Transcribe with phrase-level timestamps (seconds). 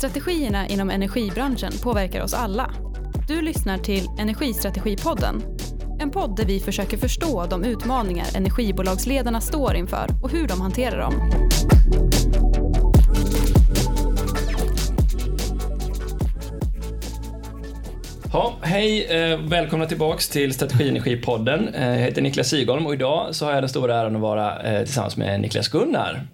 [0.00, 2.70] Strategierna inom energibranschen påverkar oss alla.
[3.28, 5.42] Du lyssnar till Energistrategipodden.
[5.98, 11.00] En podd där vi försöker förstå de utmaningar energibolagsledarna står inför och hur de hanterar
[11.00, 11.30] dem.
[18.32, 21.68] Ja, hej, eh, välkomna tillbaks till Strategienergipodden.
[21.74, 24.62] Eh, jag heter Niklas Sigholm och idag så har jag den stora äran att vara
[24.62, 26.26] eh, tillsammans med Niklas Gunnar.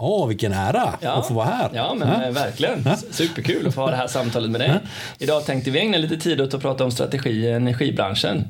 [0.00, 1.10] Åh, vilken ära Ja.
[1.12, 1.70] att få vara här.
[1.74, 2.24] Ja, men Ja.
[2.26, 2.84] eh, verkligen.
[3.10, 4.72] Superkul att få ha det här samtalet med dig.
[5.18, 8.44] Idag tänkte vi ägna lite tid åt att prata om strategi i energibranschen.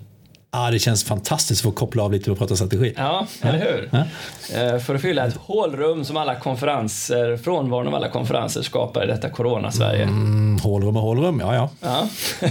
[0.52, 2.94] Ja, det känns fantastiskt att få koppla av lite och prata strategi.
[2.96, 3.90] Ja, eller hur?
[3.94, 9.06] Eh, För att fylla ett hålrum som alla konferenser, frånvaron av alla konferenser skapar i
[9.06, 10.02] detta corona-Sverige.
[10.02, 11.70] Mm, hålrum och hålrum, ja ja.
[11.80, 12.08] Ja.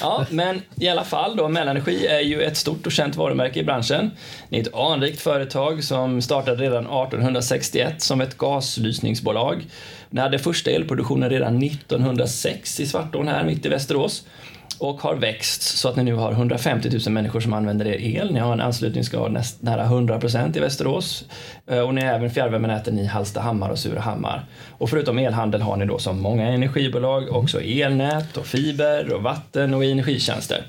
[0.00, 3.64] ja, men i alla fall då, Mellanenergi är ju ett stort och känt varumärke i
[3.64, 4.10] branschen.
[4.48, 9.66] Ni är ett anrikt företag som startade redan 1861 som ett gaslysningsbolag.
[10.10, 14.24] Ni hade första elproduktionen redan 1906 i Svartån här mitt i Västerås
[14.80, 18.32] och har växt så att ni nu har 150 000 människor som använder er el.
[18.32, 21.24] Ni har en anslutningsgrad näst, nära 100 procent i Västerås
[21.70, 24.44] Eh, och ni har även fjärrvärmenäten i Hallstahammar och Surahammar.
[24.78, 29.74] Och förutom elhandel har ni då som många energibolag också elnät och fiber och vatten
[29.74, 30.62] och energitjänster.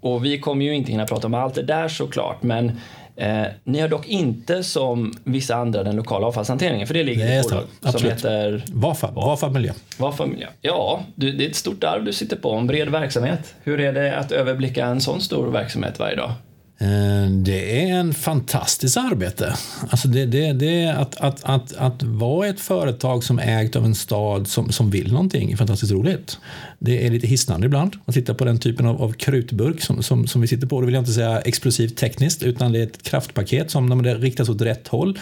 [0.00, 2.80] Och vi kommer ju inte hinna prata om allt det där såklart, men
[3.16, 7.38] Eh, ni har dock inte som vissa andra den lokala avfallshanteringen, för det ligger Det
[7.38, 8.12] i bolag som absolut.
[8.12, 9.72] heter Vafab, Vafab Miljö.
[9.98, 10.46] vad för miljö?
[10.60, 13.54] Ja, du, det är ett stort arv du sitter på, en bred verksamhet.
[13.62, 16.32] Hur är det att överblicka en sån stor verksamhet varje dag?
[16.78, 19.54] Eh, Det är en fantastiskt arbete.
[19.90, 23.84] Alltså det, det, det är att, att, att, att vara ett företag som ägt av
[23.84, 26.38] en stad som, som vill någonting är fantastiskt roligt.
[26.78, 30.26] Det är lite hisnande ibland att titta på den typen av, av krutburk som, som,
[30.26, 30.80] som vi sitter på.
[30.80, 34.14] Det vill jag inte säga explosivt tekniskt utan det är ett kraftpaket som när det
[34.14, 35.18] riktas åt rätt håll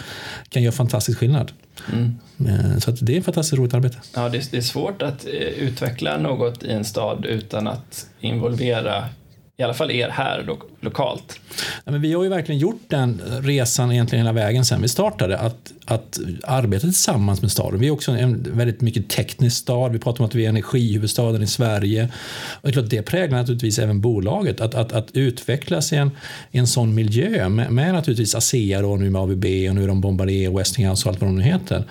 [0.49, 1.51] kan göra fantastisk skillnad.
[1.93, 3.97] Eh, Så det är ett fantastiskt roligt arbete.
[4.15, 9.05] Ja, det, det är svårt att eh, utveckla något i en stad utan att involvera
[9.57, 11.39] i alla fall er här lo lokalt.
[11.85, 15.37] Ja, men vi har ju verkligen gjort den resan egentligen hela vägen sen vi startade.
[15.37, 17.79] Att, att arbeta tillsammans med staden.
[17.79, 19.91] Vi är också en väldigt mycket teknisk stad.
[19.91, 22.09] Vi pratar om att vi är energihuvudstaden i Sverige.
[22.51, 24.61] Och det, är klart, det präglar naturligtvis även bolaget.
[24.61, 26.11] Att, att, att utvecklas i en,
[26.51, 29.87] i en sån miljö med, med naturligtvis ASEA då, nu med ABB och nu är
[29.87, 31.83] de Bombardier, Westinghouse och allt vad de nu heter.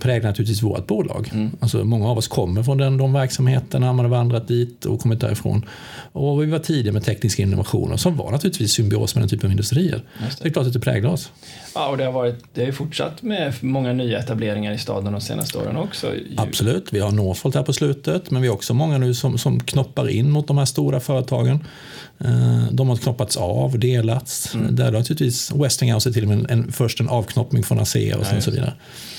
[0.00, 1.30] Präglar naturligtvis vårt bolag.
[1.60, 3.92] Alltså, många av oss kommer från den, de verksamheterna.
[3.92, 5.64] Man har vandrat dit och kommit därifrån.
[6.12, 9.50] Och vi var tidiga med tekniska innovationer som var naturligtvis symbios med den typen av
[9.50, 10.02] industrier.
[10.30, 11.32] Så det är klart att det präglar oss.
[11.74, 15.12] Ja, och det har, varit, det har ju fortsatt med många nya etableringar i staden
[15.12, 16.12] de senaste åren också.
[16.36, 19.60] Absolut, vi har Northvolt här på slutet, men vi har också många nu som, som
[19.60, 21.64] knoppar in mot de här stora företagen.
[22.18, 24.52] Eh, De har knoppats av, delats.
[24.70, 28.24] Där har naturligtvis Westinghouse till och med en, en, först en avknoppning från ASEA och
[28.32, 28.72] just så vidare.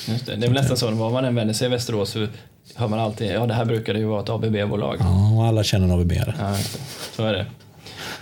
[0.07, 0.35] Just det.
[0.35, 2.27] det är väl nästan så, var man än vänder sig i Västerås så
[2.75, 4.97] hör man alltid, ja det här brukar det ju vara ett ABB-bolag.
[4.99, 6.11] Ja, och alla känner en ABB.
[6.11, 6.57] Ja, det.
[7.15, 7.45] så är det.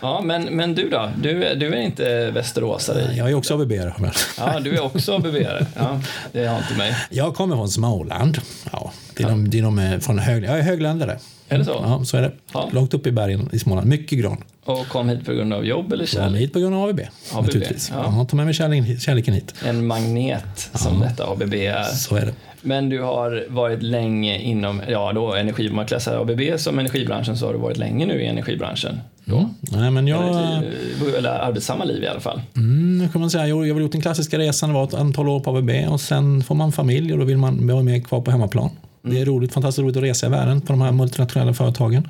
[0.01, 1.11] Ja, men, men du då?
[1.21, 3.13] Du, du är inte västeråsare?
[3.15, 3.71] Jag är också ABB.
[3.97, 5.65] Men Ja, du är också ABB-are.
[5.75, 6.95] Ja, det har inte mig.
[7.09, 8.37] jag kommer från Småland.
[8.71, 11.17] Ja, det är de, det är de är från hög, jag är högländare.
[11.49, 11.71] Är det så?
[11.83, 12.31] Ja, så är det.
[12.53, 12.69] Ja.
[12.73, 13.87] Långt upp i bergen i Småland.
[13.87, 14.43] Mycket gran.
[14.65, 16.41] Och kom hit på grund av jobb eller Jag kom kärlek?
[16.41, 16.99] hit på grund av ABB.
[17.33, 17.91] ABB, naturligtvis.
[17.95, 18.13] ja.
[18.17, 18.25] Ja.
[18.29, 18.53] ta med mig
[18.99, 19.53] kärleken, hit.
[19.65, 21.83] En magnet som detta ABB är.
[21.83, 22.33] Så är det.
[22.61, 27.37] Men du har varit länge inom, ja då energi, om man klassar ABB som energibranschen
[27.37, 28.99] så har du varit länge nu i energibranschen.
[29.25, 29.49] Då.
[29.59, 30.23] Nej, men jag...
[30.29, 32.41] Eller, eller arbetssamma liv i alla fall.
[32.55, 33.47] Mm, kan man säga.
[33.47, 36.01] Jag jag har gjort den klassiska resan, det var ett antal år på ABB och
[36.01, 38.69] sen får man familj och då vill man vara med kvar på hemmaplan.
[39.01, 42.07] Det är roligt, fantastiskt roligt att resa i världen på de här multinationella företagen.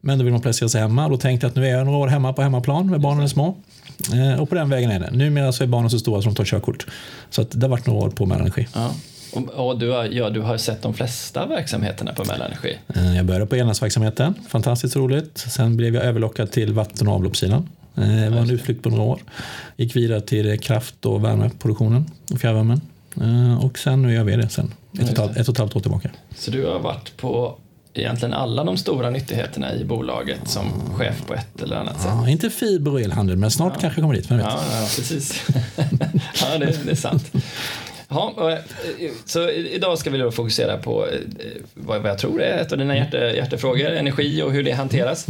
[0.00, 1.86] Men då vill man placera sig hemma och då tänkte jag att nu är jag
[1.86, 3.56] några år hemma på hemmaplan med barnen är små.
[4.14, 5.10] Eh, Och på den vägen är det.
[5.10, 6.86] Numera så är barnen så stora som de tar körkort.
[7.30, 8.68] Så att det har varit några år på Mellanenergi.
[8.74, 8.90] Ja.
[9.46, 12.78] Och, och du, har, ja, du har sett de flesta verksamheterna på Mellanenergi.
[12.94, 15.38] Eh, Jag började på elnätsverksamheten, fantastiskt roligt.
[15.38, 17.68] Sen blev jag överlockad till vatten och avloppssidan.
[17.96, 19.20] Eh, Det var en utflykt på några år.
[19.76, 22.80] Gick vidare till kraft och värmeproduktionen och fjärrvärmen.
[23.20, 25.58] Eh, Och sen nu är jag vd sen ett och, ett, halvt- ett och ett
[25.58, 26.10] halvt år tillbaka.
[26.36, 27.58] Så du har varit på
[27.94, 30.64] egentligen alla de stora nyttigheterna i bolaget som
[30.94, 32.10] chef på ett eller annat sätt.
[32.14, 34.30] Ja, inte fiber och elhandel, men snart kanske jag kommer dit.
[34.30, 34.46] Vem vet?
[34.46, 35.42] Ja, ja precis.
[36.40, 37.30] ja, det, det är sant.
[38.08, 41.20] Ja, eh, så idag ska vi då fokusera på eh,
[41.74, 45.26] vad jag tror är ett av dina hjärte, hjärtefrågor, energi och hur det hanteras.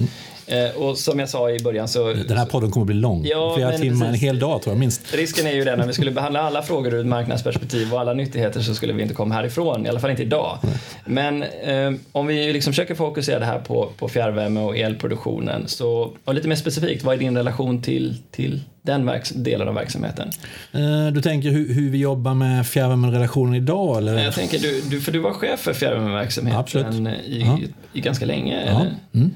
[0.49, 2.13] Eh, och som jag sa i början så...
[2.13, 3.25] Den här podden kommer att bli lång.
[3.27, 4.23] Ja, Flera timmar, en precis.
[4.29, 5.15] hel dag tror jag minst.
[5.15, 8.13] Risken är ju den, om vi skulle behandla alla frågor ur ett marknadsperspektiv och alla
[8.13, 10.59] nyttigheter så skulle vi inte komma härifrån, i alla fall inte idag.
[11.05, 16.13] Men eh, om vi liksom försöker fokusera det här på, på fjärrvärme och elproduktionen, så,
[16.25, 20.31] och lite mer specifikt, vad är din relation till, till den delen av verksamheten?
[20.73, 23.97] Eh, Du tänker hur, hur vi jobbar med fjärrvärmerelationen idag?
[23.99, 24.25] Eller?
[24.25, 27.59] Jag tänker, du, du, för du var chef för fjärrvärmeverksamheten i, Ja.
[27.93, 28.63] i ganska länge.
[28.67, 28.87] Ja.
[29.19, 29.31] Mm.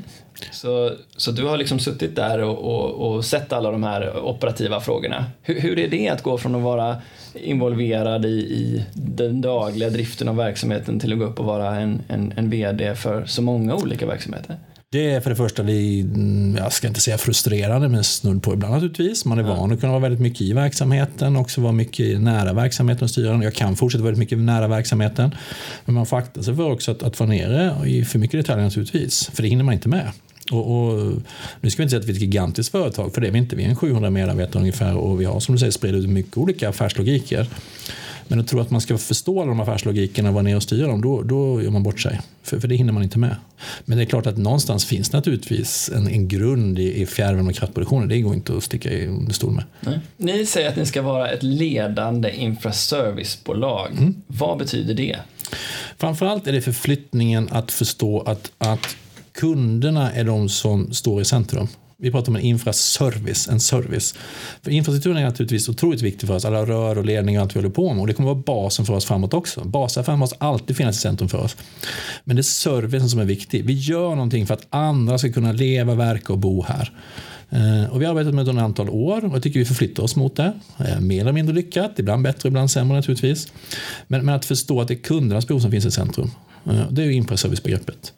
[0.50, 4.80] Så, så du har liksom suttit där och, och, och sett alla de här operativa
[4.80, 5.24] frågorna.
[5.42, 6.96] Hur, hur är det att gå från att vara
[7.34, 12.02] involverad i, i den dagliga driften av verksamheten till att gå upp och vara en,
[12.08, 14.56] en, en VD för så många olika verksamheter?
[14.92, 18.42] Det är för det första, det är, mm, jag ska inte säga frustrerande, men snudd
[18.42, 19.24] på ibland naturligtvis.
[19.24, 23.04] Man är van att kunna vara väldigt mycket i verksamheten, också vara mycket nära verksamheten
[23.04, 23.42] och styra den.
[23.42, 25.34] Jag kan fortsätta väldigt mycket nära verksamheten.
[25.84, 28.64] Men man får akta sig för också att, att vara nere i för mycket detaljer
[28.64, 30.08] naturligtvis, för det hinner man inte med.
[30.50, 31.12] Och, och,
[31.60, 33.38] nu ska vi inte säga att vi är ett gigantiskt företag, för det är vi
[33.38, 33.56] inte.
[33.56, 36.36] Vi är en 700 medarbetare ungefär och vi har som du säger spridit ut mycket
[36.36, 37.46] olika affärslogiker.
[38.32, 40.86] Men att tro att man ska förstå alla de affärslogikerna och vara ner och styra
[40.86, 42.20] dem, då, då gör man bort sig.
[42.42, 43.36] För, för det hinner man inte med.
[43.84, 47.56] Men det är klart att någonstans finns naturligtvis en, en grund i, i fjärrvärme och
[47.56, 48.08] kraftproduktionen.
[48.08, 49.64] Det går inte att sticka i under stol med.
[49.80, 50.00] Nej.
[50.16, 54.14] Ni säger att ni ska vara ett ledande infraservicebolag.
[54.26, 55.16] Vad betyder det?
[55.98, 58.96] Framförallt är det förflyttningen att förstå att, att
[59.32, 61.68] kunderna är de som står i centrum.
[62.02, 64.14] Vi pratar om en infraservice, en service.
[64.62, 67.58] För infrastrukturen är naturligtvis otroligt viktig för oss, alla rör och ledningar och allt vi
[67.58, 68.00] håller på med.
[68.00, 69.64] Och det kommer vara basen för oss framåt också.
[69.64, 71.56] Basaffären måste alltid finnas i centrum för oss.
[72.24, 73.64] Men det är servicen som är viktig.
[73.64, 76.92] Vi gör någonting för att andra ska kunna leva, verka och bo här.
[77.50, 79.64] Eh, och vi har arbetat med det under ett antal år och jag tycker vi
[79.64, 80.52] förflyttar oss mot det.
[80.78, 83.52] Eh, mer eller mindre lyckat, ibland bättre, ibland sämre naturligtvis.
[84.06, 86.30] Men, men att förstå att det är kundernas behov som finns i centrum.
[86.66, 88.12] Eh, det är ju infraservicebegreppet.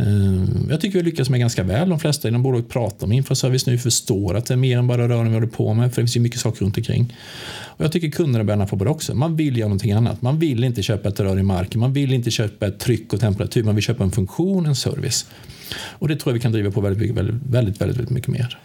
[0.00, 1.88] Ehm, jag tycker vi lyckas med ganska väl.
[1.88, 5.08] De flesta inom bolaget pratar om infraservice nu, förstår att det är mer än bara
[5.08, 7.16] rören vi håller på med, för det finns ju mycket saker runt omkring.
[7.62, 9.14] Och jag tycker kunderna börjar på det också.
[9.14, 10.22] Man vill göra någonting annat.
[10.22, 13.20] Man vill inte köpa ett rör i marken, man vill inte köpa ett tryck och
[13.20, 15.26] temperatur, man vill köpa en funktion, en service.
[15.74, 18.58] Och det tror jag vi kan driva på väldigt, väldigt, väldigt, väldigt, väldigt mycket mer.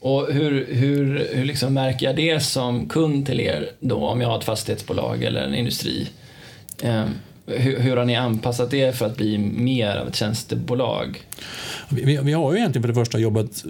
[0.00, 4.28] Och hur, hur, hur liksom märker jag det som kund till er då, om jag
[4.28, 6.08] har ett fastighetsbolag eller en industri?
[6.82, 7.08] Ehm,
[7.48, 11.22] hur, hur har ni anpassat er för att bli mer av ett tjänstebolag?
[11.88, 13.64] Vi, vi, har ju egentligen för det första jobbat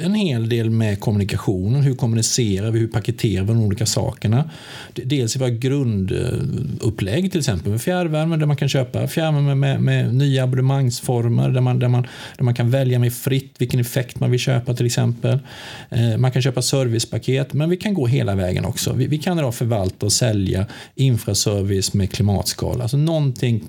[0.00, 1.82] en hel del med kommunikationen.
[1.82, 2.78] Hur kommunicerar vi?
[2.78, 4.50] Hur paketerar vi de olika sakerna?
[4.94, 10.14] Dels i våra grundupplägg till exempel med fjärrvärme där man kan köpa fjärrvärme med, med
[10.14, 14.30] nya abonnemangsformer där man, där, man, där man kan välja med fritt vilken effekt man
[14.30, 15.38] vill köpa till exempel.
[15.90, 18.92] Eh, man kan köpa servicepaket men vi kan gå hela vägen också.
[18.92, 22.82] Vi, vi kan idag förvalta och sälja infraservice med klimatskala.
[22.82, 23.64] Alltså någonting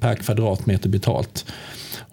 [0.00, 1.44] per kvadratmeter betalt.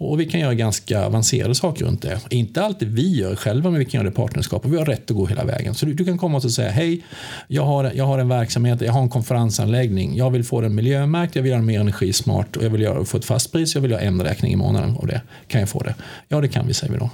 [0.00, 2.20] Och vi kan göra ganska avancerade saker runt det.
[2.30, 4.64] Inte alltid vi gör själva, men vi kan göra det i partnerskap.
[4.64, 5.74] Och vi har rätt att gå hela vägen.
[5.74, 7.02] Så du, du kan komma och säga, hej,
[7.48, 10.16] jag har, jag har en verksamhet, jag har en konferensanläggning.
[10.16, 13.04] Jag vill få den miljömärkt, jag vill göra den mer energismart och jag vill göra,
[13.04, 15.20] få ett fast pris, jag vill ha en räkning i månaden av det.
[15.48, 15.94] Kan jag få det?
[16.28, 17.10] Ja, det kan vi, säger vi då.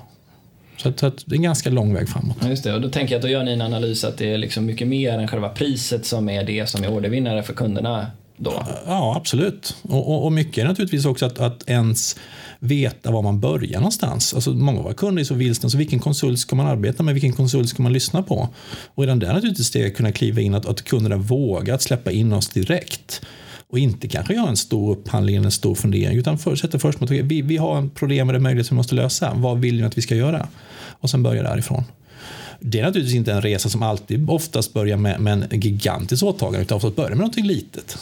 [0.77, 2.37] Så, att, så att det är en ganska lång väg framåt.
[2.41, 2.75] Ja, just det.
[2.75, 4.89] Och då tänker jag att då gör ni en analys att det är liksom mycket
[4.89, 8.07] mer än själva priset som är det som är ordervinnare för kunderna
[8.37, 8.67] då.
[8.87, 9.77] Ja, absolut.
[9.83, 12.17] Och, och, och mycket är naturligtvis också att, att ens
[12.59, 14.35] veta var man börjar någonstans.
[14.35, 17.15] Alltså, många av våra kunder är så vilsna, så vilken konsult ska man arbeta med?
[17.15, 18.49] Vilken konsult ska man lyssna på?
[18.95, 22.11] Och redan där naturligtvis det att kunna kliva in, att, att kunderna vågar att släppa
[22.11, 23.21] in oss direkt.
[23.69, 27.03] Och inte kanske göra en stor upphandling eller en stor fundering, utan för, sätta först
[27.03, 29.33] att vi, vi har en problem eller möjlighet som vi måste lösa.
[29.35, 30.49] Vad vill ni att vi ska göra?
[30.89, 31.85] Och sen börja därifrån.
[32.61, 36.63] Det är naturligtvis inte en resa som alltid oftast börjar med, med en gigantisk åtagande,
[36.63, 37.99] utan oftast börjar med någonting litet.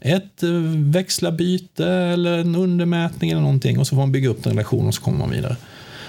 [0.00, 4.52] Ett eh, växlarbyte eller en undermätning eller någonting och så får man bygga upp en
[4.52, 5.56] relation och så kommer man vidare.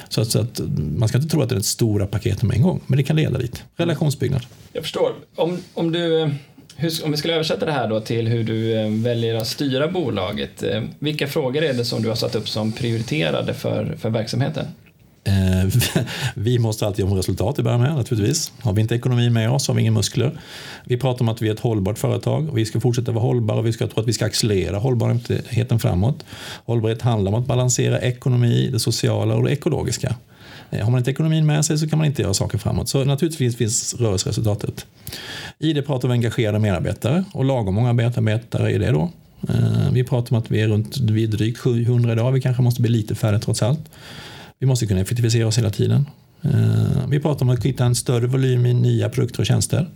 [0.10, 0.62] Så att, så att
[0.98, 3.04] man ska inte tro att det är ett stora paket med en gång, men det
[3.04, 3.64] kan leda dit.
[3.76, 4.42] Relationsbyggnad.
[4.74, 5.12] Jag förstår.
[5.36, 6.30] Om, om, du, eh,
[6.76, 9.88] hur, om vi skulle översätta det här då till hur du eh, väljer att styra
[9.88, 10.64] bolaget.
[11.00, 14.66] Vilka frågor är det som du har satt upp som prioriterade för, för verksamheten?
[15.24, 16.04] Eh,
[16.36, 18.52] vi måste alltid om resultat i början med naturligtvis.
[18.62, 20.40] Har vi inte ekonomi med oss har vi inga muskler.
[20.86, 23.60] Vi pratar om att vi är ett hållbart företag och vi ska fortsätta vara hållbara
[23.60, 26.26] och vi ska tro att vi ska accelerera hållbarheten framåt.
[26.66, 30.16] Hållbarhet handlar om att balansera ekonomi, det sociala och det ekologiska.
[30.70, 32.90] Eh, Har man inte ekonomin med sig så kan man inte göra saker framåt.
[32.90, 34.86] Så naturligtvis finns rörelseresultatet.
[35.60, 39.12] I det pratar vi om engagerade medarbetare och lagom många medarbetare är det då.
[39.50, 42.64] Eh, vi pratar om att vi är runt, vi är drygt 700 idag, vi kanske
[42.64, 43.90] måste bli lite färre trots allt.
[44.62, 46.06] Vi måste kunna effektivisera oss hela tiden.
[46.42, 49.90] Eh, vi pratar om att hitta en större volym i nya produkter och tjänster.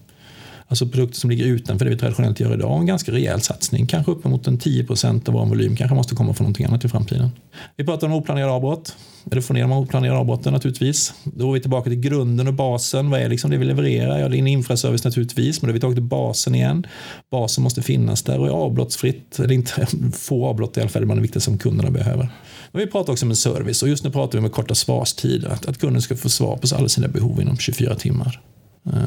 [0.68, 2.80] Alltså produkter som ligger utanför det vi traditionellt gör idag.
[2.80, 3.88] En ganska rejäl satsning.
[3.88, 6.90] Kanske uppemot en 10 procent av vår volym kanske måste komma från någonting annat i
[6.90, 7.30] framtiden.
[7.76, 8.96] Vi pratar om oplanerade avbrott.
[9.32, 11.14] Eller få ner de oplanerade avbrotten naturligtvis.
[11.24, 13.10] Då är vi tillbaka till grunden och basen.
[13.10, 14.20] Vad är liksom det vi levererar?
[14.20, 16.88] Ja, det är en infraservice naturligtvis, men då är vi tillbaka till basen igen.
[17.32, 21.14] Basen måste finnas där och är avbrottsfritt, eller inte få avbrott i alla fall, det
[21.14, 22.30] är det viktigaste som kunderna behöver.
[22.72, 25.50] Men vi pratar också om en service och just nu pratar vi om korta svarstider.
[25.50, 28.42] Att, att kunden ska få svar på alla sina behov inom 24 timmar.
[28.86, 29.00] Eh,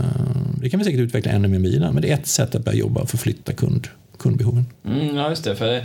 [0.63, 2.79] det kan vi säkert utveckla ännu mer vidare, men det är ett sätt att börja
[2.79, 4.67] jobba och förflytta kund, kundbehoven.
[4.85, 5.57] Mm, ja, just det.
[5.57, 5.85] För, eh,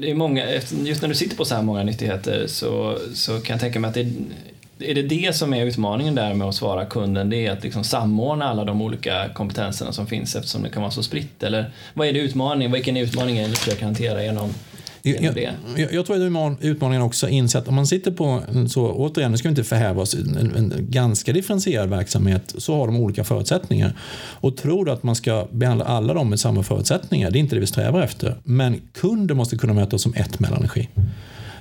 [0.00, 0.44] det är många,
[0.84, 3.88] just när du sitter på så här många nyttigheter så, så kan jag tänka mig
[3.88, 4.06] att det
[4.80, 7.30] är det det som är utmaningen där med att svara kunden?
[7.30, 10.92] Det är att liksom samordna alla de olika kompetenserna som finns eftersom det kan vara
[10.92, 11.42] så spritt?
[11.42, 12.72] Eller vad är det utmaningen?
[12.72, 14.54] Vilken är utmaningen du försöker hantera genom
[15.02, 19.30] jag, jag, jag, tror att utmaningen också inser att om man sitter på, så återigen,
[19.30, 23.24] nu ska vi inte förhäva oss, en, en, ganska differentierad verksamhet så har de olika
[23.24, 23.92] förutsättningar.
[24.40, 27.60] Och tror att man ska behandla alla dem med samma förutsättningar, det är inte det
[27.60, 28.36] vi strävar efter.
[28.44, 30.88] Men kunden måste kunna möta oss som ett Mellanenergi.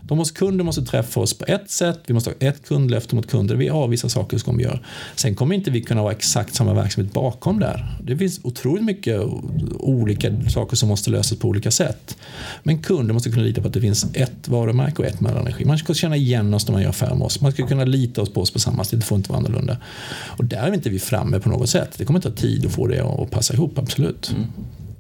[0.10, 3.28] De måste, kunder måste träffa oss på ett sätt, vi måste ha ett kundlöfte mot
[3.28, 3.56] kunder.
[3.56, 4.86] Vi har vissa saker som vi gör.
[5.16, 7.98] Sen kommer inte vi kunna ha exakt samma verksamhet bakom där.
[8.04, 9.22] Det finns otroligt mycket
[9.80, 12.18] olika saker som måste lösas på olika sätt.
[12.64, 15.66] Men kunder måste kunna lita på att det finns ett varumärke och ett Mellanenergi.
[15.66, 17.42] Man ska känna igen oss när man gör affärer med oss.
[17.42, 19.78] Man ska kunna lita på oss på samma sätt, det får inte vara annorlunda.
[20.38, 21.96] Och där är inte vi framme på något sätt.
[21.98, 24.32] Det kommer ta tid att få det att passa ihop, absolut.
[24.32, 24.48] Mm.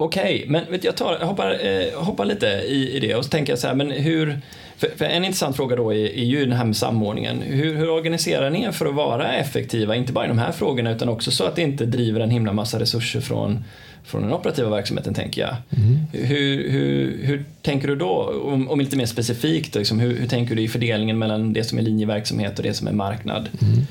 [0.01, 3.29] Okej, okay, men vet jag, tar, hoppar, eh, hoppar lite i, i det och så
[3.29, 4.41] tänker jag så här, men hur
[4.77, 7.41] för, för, en intressant fråga då är, är ju den här med samordningen.
[7.41, 10.91] Hur, hur organiserar ni er för att vara effektiva, inte bara i de här frågorna
[10.91, 13.63] utan också så att det inte driver en himla massa resurser från,
[14.03, 15.55] från den operativa verksamheten tänker jag.
[15.77, 16.25] Mm.
[16.27, 20.55] Hur, hur, hur tänker du då, om, om lite mer specifikt, liksom, hur, hur tänker
[20.55, 23.49] du i fördelningen mellan det som är linjeverksamhet och det som är marknad?
[23.61, 23.87] Mm.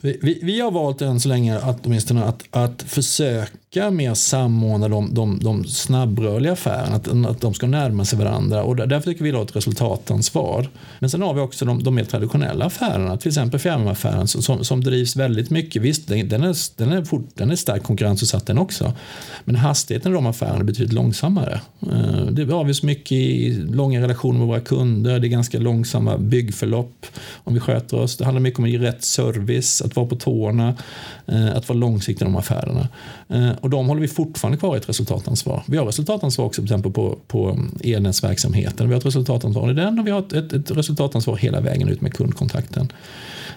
[0.00, 4.88] Vi, vi, vi, har valt än så länge att, åtminstone att, att försöka mer samordna
[4.88, 9.24] de, de, de snabbrörliga affärerna, att, att de ska närma sig varandra och därför tycker
[9.24, 10.68] vi ha ett resultatansvar.
[10.98, 14.80] Men sen har vi också de, de mer traditionella affärerna, till exempel fjärrvärmeaffären som, som
[14.84, 15.82] drivs väldigt mycket.
[15.82, 18.92] Visst, den är, den är, fort, den är starkt konkurrensutsatt den också.
[19.44, 21.60] Men hastigheten i de affärerna är betydligt långsammare.
[21.82, 27.06] Eh, det avgörs mycket i långa relationer med våra kunder, det är ganska långsamma byggförlopp
[27.44, 28.16] om vi sköter oss.
[28.16, 30.74] Det handlar mycket om att ge rätt service, att vara på tårna,
[31.26, 32.88] eh, att vara långsiktig i de affärerna.
[33.28, 35.62] Eh, och de håller vi fortfarande kvar i ett resultatansvar.
[35.66, 38.88] Vi har resultatansvar också till exempel på, på mm, elnätsverksamheten.
[38.88, 41.88] Vi har ett resultatansvar i den och vi har ett, ett, ett resultatansvar hela vägen
[41.88, 42.92] ut med kundkontakten.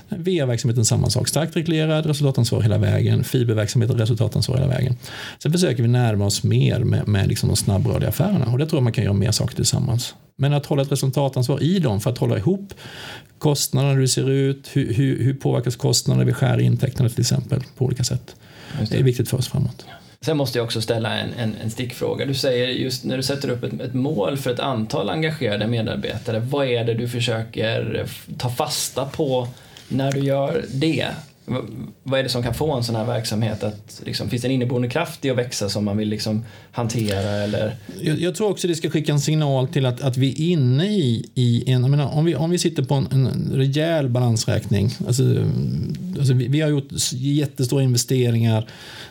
[0.09, 3.23] VA-verksamheten samma sak, starkt reglerad, resultatansvar hela vägen.
[3.23, 4.95] Fiberverksamheten, resultatansvar hela vägen.
[5.43, 8.77] Sen försöker vi närma oss mer med, med liksom de snabbrörliga affärerna och det tror
[8.77, 10.15] jag man kan göra mer saker tillsammans.
[10.37, 12.73] Men att hålla ett resultatansvar i dem för att hålla ihop
[13.37, 17.21] kostnaderna, hur det ser ut, hur, hur, hur påverkas kostnaderna när vi skär intäkterna till
[17.21, 18.35] exempel på olika sätt.
[18.79, 18.85] Det.
[18.89, 18.99] det.
[18.99, 19.85] är viktigt för oss framåt.
[20.21, 22.25] Sen måste jag också ställa en, en, en stickfråga.
[22.25, 26.39] Du säger just när du sätter upp ett, ett, mål för ett antal engagerade medarbetare,
[26.39, 28.05] vad är det du försöker
[28.37, 29.47] ta fasta på
[29.87, 31.07] när du gör det?
[32.03, 34.51] Vad är det som kan få en sån här verksamhet att, liksom, finns det en
[34.51, 37.75] inneboende kraft i att växa som man vill liksom, hantera eller?
[38.01, 40.85] Jag, jag, tror också det ska skicka en signal till att, att vi är inne
[40.85, 45.23] i, i en, menar, om, vi, om vi sitter på en, en rejäl balansräkning, alltså,
[46.17, 48.67] alltså vi, vi, har gjort jättestora investeringar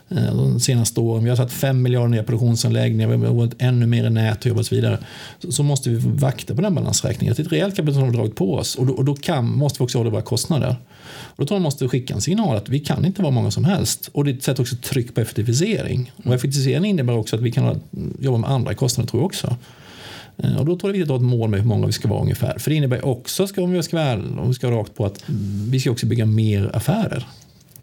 [0.09, 3.87] eh, de senaste åren, vi har satt 5 miljarder nya produktionsanläggningar, vi har varit ännu
[3.87, 4.99] mer i nät och jobbat så vidare,
[5.39, 7.35] så, så, måste vi vakta på den balansräkningen.
[7.35, 9.57] Det är ett rejält kapital som vi dragit på oss och då, och då kan,
[9.57, 10.77] måste vi också hålla våra kostnader.
[11.07, 13.51] Och då tror jag man måste skicka en signal att vi kan inte vara många
[13.51, 14.11] som helst.
[14.13, 16.13] Och det sätter också tryck på effektivisering.
[16.25, 17.81] Och effektivisering innebär också att vi kan
[18.21, 19.57] jobba med andra kostnader tror jag också.
[20.37, 21.87] Eh, och då tror jag det är viktigt att ha ett mål med hur många
[21.87, 22.59] vi ska vara ungefär.
[22.59, 25.07] För det innebär också, ska, om vi ska vara, om vi ska vara rakt på,
[25.07, 25.25] att
[25.71, 27.27] vi ska också bygga mer affärer.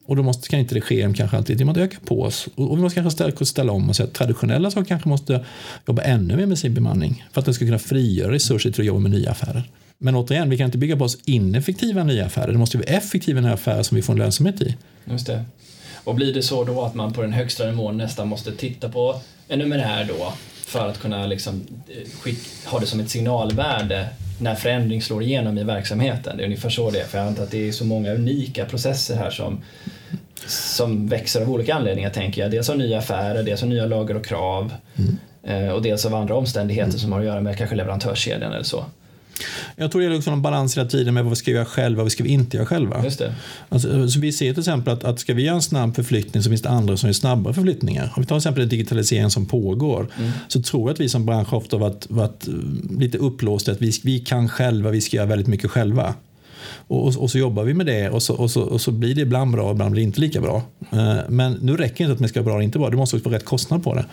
[0.06, 2.48] Och då måste, kan inte det ske kanske alltid genom att öka på oss.
[2.56, 5.46] Och, vi måste kanske ställa, ställa om och säga att traditionella saker kanske måste
[5.88, 7.26] jobba ännu mer med sin bemanning.
[7.32, 9.70] För att den ska kunna frigöra resurser till att jobba med nya affärer.
[10.04, 12.52] Men återigen, vi kan inte bygga på oss ineffektiva nya affärer.
[12.52, 14.76] Det måste vara effektiva nya affärer som vi får en lönsamhet i.
[15.06, 15.46] Just det.
[16.04, 19.22] Och blir det så då att man på den högsta nivån nästan måste titta på
[19.48, 20.34] en numerär då
[20.66, 21.68] för att kunna liksom
[22.26, 22.34] eh,
[22.66, 24.08] ha det som ett signalvärde
[24.40, 26.38] när förändring slår igenom i verksamheten.
[26.38, 28.66] Det är ungefär så det är, för jag antar att det är så många unika
[28.66, 29.62] processer här som,
[30.48, 32.52] som växer av olika anledningar tänker jag.
[32.52, 35.18] Dels av nya affärer, dels av nya lagar och krav mm.
[35.44, 37.00] Eh, och dels av andra omständigheter mm.
[37.00, 38.86] som har att göra med kanske leverantörskedjan eller så.
[39.76, 42.02] Jag tror det är liksom en balans hela tiden med vad vi ska göra själva
[42.02, 43.04] och vad ska vi inte göra själva.
[43.04, 43.36] Just det.
[43.70, 46.50] Alltså, så vi ser till exempel att, att ska vi göra en snabb förflyttning så
[46.50, 48.14] finns det andra som gör snabbare förflyttningar.
[48.16, 50.32] Om vi tar till exempel digitalisering som pågår mm.
[50.48, 52.48] så tror jag att vi som bransch ofta varit, varit
[52.90, 56.14] lite upplåsta att vi, vi kan själva, vi ska göra väldigt mycket själva.
[56.92, 59.16] Och, och, och, så jobbar vi med det och så, och, så, och så blir
[59.16, 60.62] det ibland bra och ibland blir det inte lika bra.
[60.92, 62.98] Eh, men nu räcker det inte att det ska vara bra eller inte bra, det
[62.98, 64.06] måste också vara rätt kostnad på det.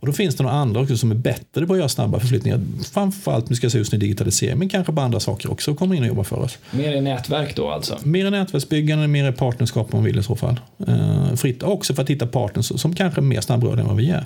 [0.00, 2.60] Och då finns det några andra också som är bättre på att göra snabba förflyttningar.
[2.92, 5.78] Framförallt, nu ska jag säga just nu digitalisering, men kanske på andra saker också och
[5.78, 6.58] kommer in och jobbar för oss.
[6.70, 7.98] Mer i nätverk då alltså?
[8.02, 10.60] Mer i nätverksbyggande, mer i partnerskap om man vill i så fall.
[10.88, 14.10] Eh, fritt också för att hitta partners som kanske är mer snabbrörliga än vad vi
[14.10, 14.24] är.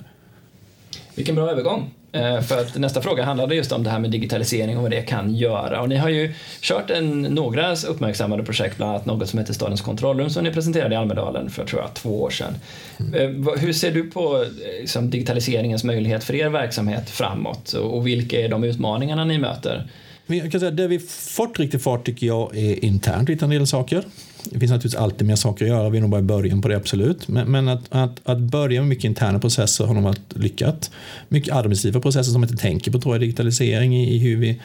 [1.15, 1.89] Vilken bra övergång.
[2.13, 5.01] Eh, för att nästa fråga handlade just om det här med digitalisering och vad det
[5.01, 5.81] kan göra.
[5.81, 9.81] Och ni har ju kört en, några uppmärksammade projekt, bland annat något som heter Stadens
[9.81, 12.53] kontrollrum som ni presenterade i Almedalen för tror jag, två år sedan.
[12.99, 13.47] Mm.
[13.57, 14.45] Hur ser du på
[14.79, 19.87] liksom, digitaliseringens möjlighet för er verksamhet framåt och vilka är de utmaningarna ni möter?
[20.25, 23.67] Jag kan säga, det vi fått riktigt fart tycker jag är internt hitta en del
[23.67, 24.03] saker.
[24.43, 26.67] Det finns naturligtvis alltid mer saker att göra, vi är nog bara i början på
[26.67, 27.27] det absolut.
[27.27, 30.91] Men, men att, att, att, börja med mycket interna processer har nog varit lyckat.
[31.27, 34.61] Mycket administrativa processer som man inte tänker på tror jag, digitalisering i, i hur, vi,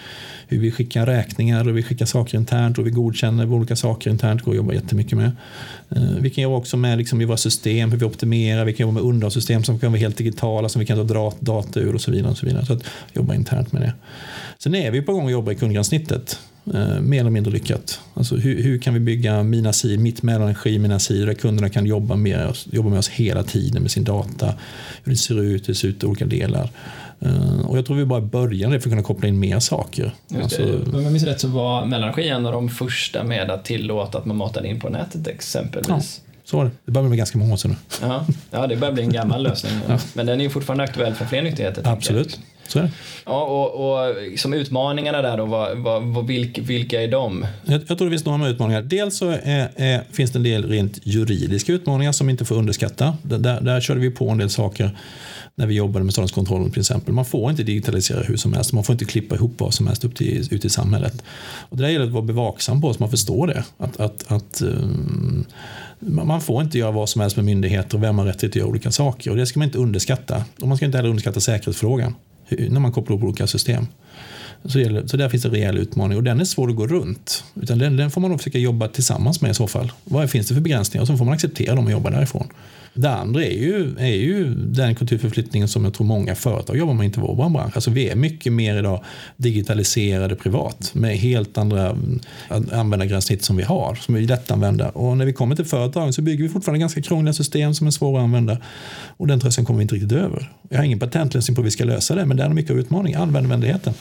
[0.49, 4.43] hur vi skickar räkningar och vi skickar saker internt och vi godkänner olika saker internt
[4.43, 5.31] går att jobba jättemycket med.
[5.91, 8.87] Eh, vi kan jobba också med liksom, i våra system, hur vi optimerar, vi kan
[8.87, 12.01] jobba med underhållssystem som kan vara helt digitala som vi kan dra data ur och
[12.01, 12.31] så vidare.
[12.31, 12.67] Och så vidare.
[12.67, 13.93] Så att jobba internt med det.
[14.59, 16.39] Sen är vi på gång att jobba i kundgränssnittet
[16.75, 18.01] eh, mer eller mindre lyckat.
[18.15, 21.87] Alltså hur, hur kan vi bygga mina sidor, mitt mellanregi, mina sidor där kunderna kan
[21.87, 24.55] jobba med, oss, jobba med oss hela tiden med sin data.
[25.05, 26.71] Hur det ser ut, hur det ser ut i olika delar.
[27.27, 30.15] Uh, och jag tror vi bara börjar för att kunna koppla in mer saker.
[30.43, 34.19] Alltså, Om jag minns rätt så var mellanregi en av de första med att tillåta
[34.19, 36.21] att man matade in på nätet exempelvis.
[36.26, 36.26] Ja.
[36.47, 36.71] Så var det.
[36.85, 38.07] Det börjar bli ganska många år sedan nu.
[38.07, 39.73] Ja, ja det börjar bli en gammal lösning.
[39.89, 39.99] ja.
[40.15, 41.83] Men den är ju fortfarande aktuell för fler nyttigheter.
[41.87, 42.41] Absolut.
[42.69, 42.91] Så är det.
[43.27, 47.47] Ja, och, och som utmaningarna där då, vad, vad, vilka, vilka är de?
[47.65, 48.83] Jag, jag, tror det finns några utmaningar.
[48.83, 53.17] Dels så är, är, finns det en del rent juridiska utmaningar som inte får underskatta.
[53.23, 54.99] Där, där körde vi på en del saker
[55.55, 57.15] när vi jobbade med ståndskontrollen till exempel.
[57.15, 60.05] Man får inte digitalisera hur som helst, man får inte klippa ihop vad som helst
[60.05, 61.23] upp till, ut i samhället.
[61.59, 63.65] Och det där gäller att vara bevaksam på så man förstår det.
[63.79, 65.47] Att, att, att um,
[65.99, 68.69] man får inte göra vad som helst med myndigheter och vem har rätt att göra
[68.69, 69.31] olika saker.
[69.31, 70.45] Och det ska man inte underskatta.
[70.61, 72.15] Och man ska inte heller underskatta säkerhetsfrågan
[72.49, 73.87] när man kopplar ihop olika system.
[74.65, 77.45] Så, gäller, så där finns en rejäl utmaning och den är svår att gå runt.
[77.55, 79.93] Utan den, den får man nog försöka jobba tillsammans med i så fall.
[80.05, 81.03] Vad finns det för begränsningar?
[81.03, 82.49] Och så får man acceptera dem och jobba därifrån.
[82.97, 87.05] Det andra är ju, är ju den kulturförflyttningen som jag tror många företag jobbar med,
[87.05, 87.73] inte vår bransch.
[87.75, 89.05] Alltså vi är mycket mer idag
[89.37, 92.21] digitaliserade privat med helt andra mm,
[92.73, 94.89] användargränssnitt som vi har, som är lättanvända.
[94.89, 97.91] Och när vi kommer till företagen så bygger vi fortfarande ganska krångliga system som är
[97.91, 98.59] svåra att använda.
[99.07, 100.53] Och den tröskeln kommer vi inte riktigt över.
[100.69, 102.79] Jag har ingen patentlösning på hur vi ska lösa det, men det är mycket av
[102.79, 103.95] utmaningen, användarvänligheten.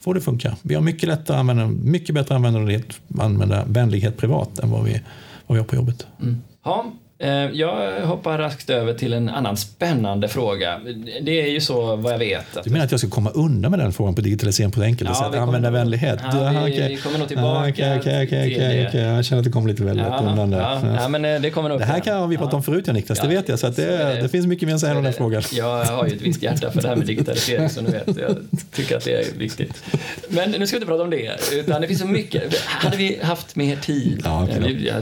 [0.00, 0.56] Får det funka.
[0.62, 5.00] Vi har mycket lättare använda, mycket bättre användarvänlighet, privat än vad vi,
[5.46, 6.06] vad vi har på jobbet.
[6.20, 6.40] Mm.
[6.64, 7.09] Ja, Eh,
[7.52, 10.80] jag hoppar raskt över till en annan spännande fråga.
[11.22, 12.56] Det är ju så vad jag vet.
[12.56, 12.64] Att...
[12.64, 15.10] Du menar att jag ska komma undan med den frågan på digitalisering på ett enkelt
[15.10, 15.40] ja, sätt?
[15.40, 16.18] Användarvänlighet?
[16.22, 16.88] Ja, vi, okay.
[16.88, 19.00] vi kommer nog tillbaka okay, okay, okay, okay, okay.
[19.00, 20.60] Jag känner att det kommer lite väldigt ja, undan där.
[20.60, 22.92] Ja, ja, men eh, det, kommer nog det här kan vi prata om förut, ja,
[22.92, 23.20] Niklas.
[23.20, 23.58] det vet jag.
[23.58, 25.42] Så, det, det, det, finns mycket mer att säga om den frågan.
[25.52, 28.16] Jag har ju ett visst hjärta för det här med digitalisering, som du vet.
[28.16, 28.36] Jag
[28.72, 29.84] tycker att det är viktigt.
[30.28, 32.60] Men nu ska vi inte prata om det, utan det finns så mycket.
[32.66, 34.22] Hade vi haft mer tid?
[34.24, 34.46] Ja,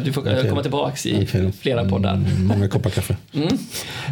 [0.04, 1.26] du får komma tillbaka i
[1.60, 2.07] flera poddar.
[2.10, 3.16] Mm, många koppar kaffe.
[3.34, 3.58] Mm.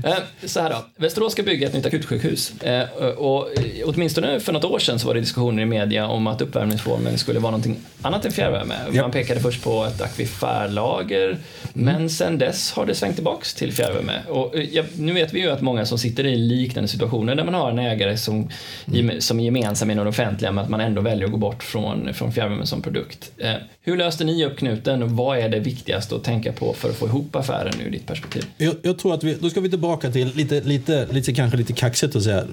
[0.05, 2.63] Eh, så här då, Västerås ska bygga ett nytt akutsjukhus.
[2.63, 3.49] Eh, och
[3.85, 7.39] åtminstone för något år sedan så var det diskussioner i media om att uppvärmningsformen skulle
[7.39, 8.75] vara någonting annat än fjärrvärme.
[8.93, 9.03] Yep.
[9.03, 11.39] Man pekade först på ett akvifärlager, mm.
[11.73, 14.21] men sen dess har det svängt tillbaks till fjärrvärme.
[14.29, 17.55] Och ja, nu vet vi ju att många som sitter i liknande situationer där man
[17.55, 18.49] har en ägare som,
[18.95, 19.21] mm.
[19.21, 22.15] som är gemensam inom det offentliga men att man ändå väljer att gå bort från,
[22.15, 23.31] från fjärrvärme som produkt.
[23.39, 26.89] Eh, hur löste ni upp knuten och vad är det viktigaste att tänka på för
[26.89, 28.45] att få ihop affären ur ditt perspektiv?
[28.57, 31.73] Jag, jag, tror att vi, då ska vi tillbaka till lite, lite, lite kanske lite
[31.73, 32.45] kaxigt att säga.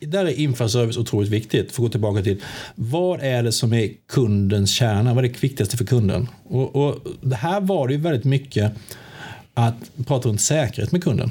[0.00, 1.72] Där är infraservice otroligt viktigt.
[1.72, 2.42] För att gå tillbaka till
[2.74, 5.14] vad är det som är kundens kärna?
[5.14, 6.28] Vad är det viktigaste för kunden?
[6.44, 8.72] Och, och det här var det ju väldigt mycket
[9.54, 11.30] att prata runt säkerhet med kunden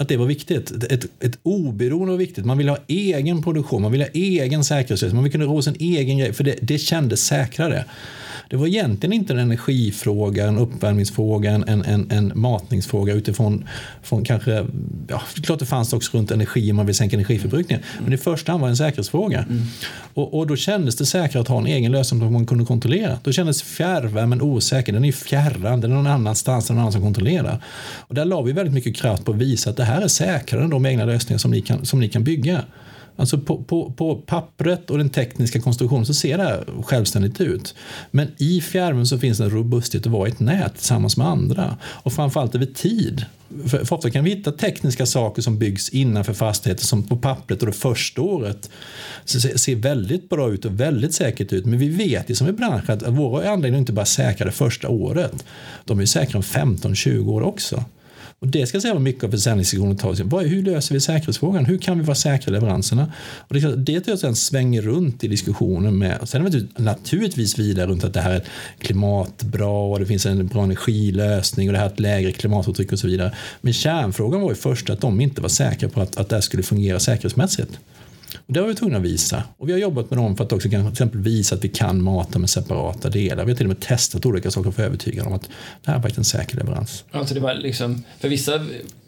[0.00, 0.84] att det var viktigt.
[0.92, 2.44] Ett, ett oberoende var viktigt.
[2.44, 5.76] Man ville ha egen produktion, man ville ha egen säkerhetslösning, man ville kunna ro sin
[5.78, 7.84] egen grej, för det, det kändes säkrare.
[8.50, 13.68] Det var egentligen inte en energifråga, en uppvärmningsfråga, en, en, en matningsfråga utifrån
[14.02, 14.66] från kanske,
[15.08, 18.04] ja, klart det fanns också runt energi om man vill sänka energiförbrukningen, mm.
[18.04, 19.38] men i första hand var det en säkerhetsfråga.
[19.38, 19.62] Mm.
[20.14, 23.18] Och, och, då kändes det säkrare att ha en egen lösning som man kunde kontrollera.
[23.22, 27.62] Då kändes fjärrvärmen osäker, den är fjärran, den är någon annanstans, någon annan som kontrollerar.
[27.96, 30.64] Och där la vi väldigt mycket kraft på att visa att det här är säkrare
[30.64, 32.64] än de egna lösningar som ni kan, som ni kan bygga.
[33.16, 37.74] Alltså på, på, på pappret och den tekniska konstruktionen så ser det här självständigt ut.
[38.10, 41.26] Men i fjärrvärmen så finns det en robusthet att vara i ett nät tillsammans med
[41.26, 41.76] andra.
[41.82, 43.24] Och framförallt över tid.
[43.66, 47.60] För, för ofta kan vi hitta tekniska saker som byggs innanför fastigheter som på pappret
[47.60, 48.70] och det första året
[49.24, 51.66] ser, väldigt bra ut och väldigt säkert ut.
[51.66, 54.88] Men vi vet ju som i branschen att våra anläggningar inte bara säkra det första
[54.88, 55.44] året.
[55.84, 57.84] De är säkra om 15-20 år också.
[58.40, 60.48] Och det ska säga vad mycket av försäljningsdiskussionen tar sig.
[60.48, 61.64] Hur löser vi säkerhetsfrågan?
[61.64, 63.12] Hur kan vi vara säkra i leveranserna?
[63.48, 66.78] Och det, det tror jag sen svänger runt i diskussionen med, sen är det typ
[66.78, 68.42] naturligtvis vidare runt att det här är
[68.78, 72.98] klimatbra och det finns en bra energilösning och det här är ett lägre klimatavtryck och
[72.98, 73.34] så vidare.
[73.60, 76.40] Men kärnfrågan var ju först att de inte var säkra på att, att det här
[76.40, 77.78] skulle fungera säkerhetsmässigt.
[78.46, 79.42] Och det var vi tvungna att visa.
[79.56, 82.02] Och vi har jobbat med dem för att också till exempel visa att vi kan
[82.02, 83.44] mata med separata delar.
[83.44, 85.48] Vi har till och med testat olika saker för att övertyga om att
[85.84, 87.04] det här är faktiskt en säker leverans.
[87.10, 88.66] Alltså det var liksom, för vissa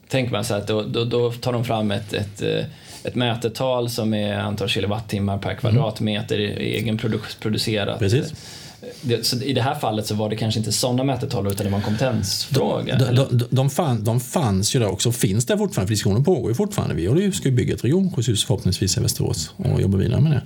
[0.08, 2.64] tänker man så att då, då, då tar de fram ett, ett eh,
[3.04, 6.58] ett mätetal som är antal kilowattimmar per kvadratmeter mm.
[6.58, 7.98] egenproducerat.
[7.98, 8.34] Precis
[9.00, 11.70] det, så I det här fallet så var det kanske inte sådana mätetal utan det
[11.70, 12.96] var en kompetensfråga?
[12.96, 16.24] De, de, de, de, fann, de fanns ju där också, finns där fortfarande, för diskussionen
[16.24, 16.94] pågår ju fortfarande.
[16.94, 20.42] Vi ska ju bygga ett regionsjukhus förhoppningsvis i Västerås och jobba vidare med det.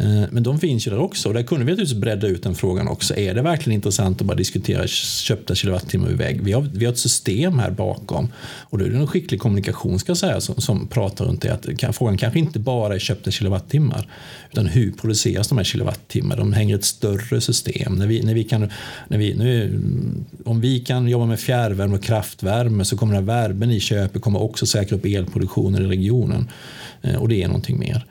[0.00, 2.54] Eh, men de finns ju där också och där kunde vi naturligtvis bredda ut den
[2.54, 3.16] frågan också.
[3.16, 6.42] Är det verkligen intressant att bara diskutera köpta kilowattimmar vid väg?
[6.42, 9.98] Vi har, vi har ett system här bakom och då är det en skicklig kommunikation
[9.98, 11.50] ska säga som, som pratar runt det.
[11.88, 14.08] Att frågan kanske inte bara är köpta kilowattimmar
[14.52, 16.40] utan hur produceras de här kilowattimmarna?
[16.40, 17.94] De hänger i ett större system.
[17.94, 18.70] När vi, när vi kan,
[19.08, 19.80] när vi, nu,
[20.44, 24.22] om vi kan jobba med fjärrvärme och kraftvärme så kommer den här värmen i köpet
[24.22, 26.48] kommer också säkra upp elproduktionen i regionen
[27.02, 28.06] eh, och det är någonting mer.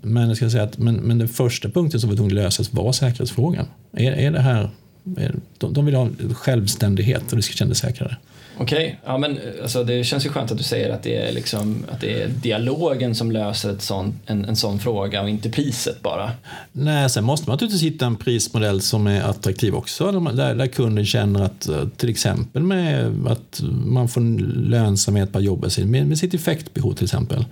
[0.00, 2.72] Men, jag ska säga att, men, men den första punkten som var tvungen att lösas
[2.72, 3.66] var säkerhetsfrågan.
[3.92, 4.70] Är, är det här,
[5.16, 8.16] är, de, de vill ha självständighet och det ska kännas säkrare.
[8.56, 9.12] Okej, okay.
[9.12, 12.00] ja, men alltså, det känns ju skönt att du säger att det är, liksom, att
[12.00, 16.30] det är dialogen som löser ett sån, en, en sån fråga och inte priset bara.
[16.72, 20.12] Nej, sen måste man naturligtvis hitta en prismodell som är attraktiv också.
[20.12, 24.20] Där, där kunden känner att eh, till exempel med att man får
[24.68, 27.44] lönsamhet på jobbet med, med sitt effektbehov till exempel.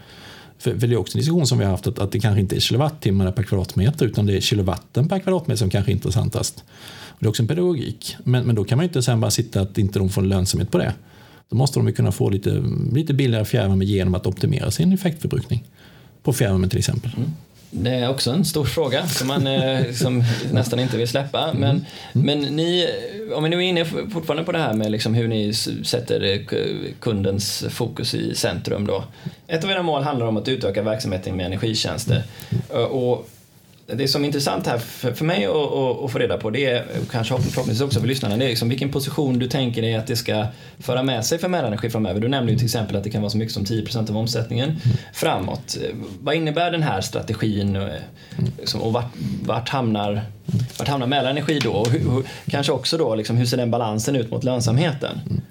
[0.60, 2.40] För, för det är också en diskussion som vi har haft att, att det kanske
[2.40, 6.64] inte är kilowattimmarna per kvadratmeter utan det är kilowatten per kvadratmeter som kanske är intressantast.
[7.08, 8.16] Och det är också en pedagogik.
[8.24, 10.70] Men, men då kan man ju inte sen bara sitta att inte de får lönsamhet
[10.70, 10.94] på det.
[11.48, 15.64] Då måste de ju kunna få lite, lite billigare fjärrvärme genom att optimera sin effektförbrukning.
[16.22, 17.10] På fjärrvärme till exempel.
[17.16, 17.30] Mm.
[17.70, 21.44] Det är också en stor fråga som man eh, som nästan inte vill släppa.
[21.44, 21.60] Mm.
[21.60, 21.70] Men,
[22.14, 22.40] mm.
[22.42, 22.88] men ni,
[23.34, 25.52] om vi nu är inne fortfarande på det här med liksom hur ni
[25.84, 26.40] sätter eh,
[27.00, 28.86] kundens fokus i centrum.
[28.86, 29.04] Då.
[29.46, 32.22] Ett av era mål handlar om att utöka verksamheten med energitjänster.
[32.70, 32.84] Mm.
[32.86, 33.28] Och
[33.94, 37.38] det som är intressant här för, för mig att få reda på det är, kanske
[37.38, 40.46] förhoppningsvis också för lyssnarna, det är liksom vilken position du tänker dig att det ska
[40.78, 42.20] föra med sig för Mälarenergi framöver.
[42.20, 44.68] Du nämnde ju till exempel att det kan vara så mycket som 10% av omsättningen
[44.68, 44.80] mm.
[45.12, 45.78] framåt.
[46.20, 47.88] Vad innebär den här strategin och,
[48.58, 50.22] liksom, och vart, vart, hamnar,
[50.78, 51.70] vart hamnar Mälarenergi då?
[51.70, 55.20] Och hur, hur, kanske också då, liksom, hur ser den balansen ut mot lönsamheten?
[55.30, 55.42] Mm.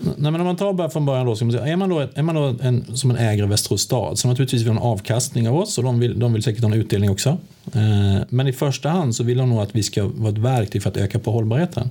[0.00, 2.34] Nej, men om man tar bara från början då, så är man då, är man
[2.34, 5.56] då en, som en ägare av Västerås stad som naturligtvis vill ha en avkastning av
[5.56, 7.28] oss och de vill, de vill säkert ha en utdelning också.
[7.74, 10.82] Eh, men i första hand så vill de nog att vi ska vara ett verktyg
[10.82, 11.90] för att öka på hållbarheten.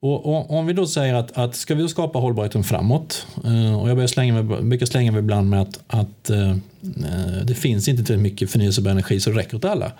[0.00, 3.80] Och, och, om vi då säger att, att ska vi då skapa hållbarheten framåt eh,
[3.80, 6.56] och jag börjar slänga mig, brukar slänga mig ibland med att, att eh, eh
[7.44, 9.92] det finns inte tillräckligt mycket förnyelsebar energi så det räcker åt alla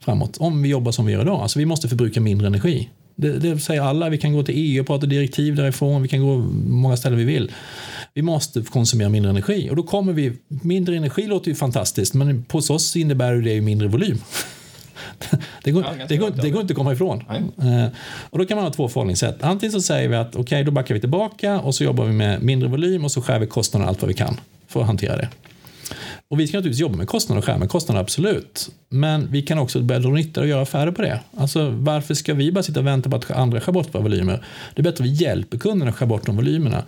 [0.00, 0.36] framåt.
[0.36, 2.88] Om vi jobbar som vi gör idag, alltså vi måste förbruka mindre energi.
[3.16, 4.08] Det, det säger alla.
[4.08, 6.02] Vi kan gå till EU och prata direktiv därifrån.
[6.02, 7.52] Vi kan gå många ställen vi vill.
[8.14, 10.32] Vi måste konsumera mindre energi och då kommer vi.
[10.48, 14.18] Mindre energi låter ju fantastiskt, men på oss innebär det ju mindre volym.
[15.64, 17.24] Det går, ja, det, går, det går, inte att komma ifrån.
[17.28, 17.86] Eh,
[18.30, 19.42] och då kan man ha två förhållningssätt.
[19.42, 22.12] Antingen så säger vi att okej, okay, då backar vi tillbaka och så jobbar vi
[22.12, 25.16] med mindre volym och så skär vi kostnaderna allt vad vi kan för att hantera
[25.16, 25.28] det.
[26.28, 28.70] Och vi ska naturligtvis jobba med kostnader och skära med kostnader, absolut.
[28.88, 31.20] Men vi kan också börja dra nytta och göra affärer på det.
[31.36, 34.44] Alltså, varför ska vi bara sitta och vänta på att andra skär bort våra volymer?
[34.74, 36.84] Det är bättre att vi hjälper kunderna att skära bort de volymerna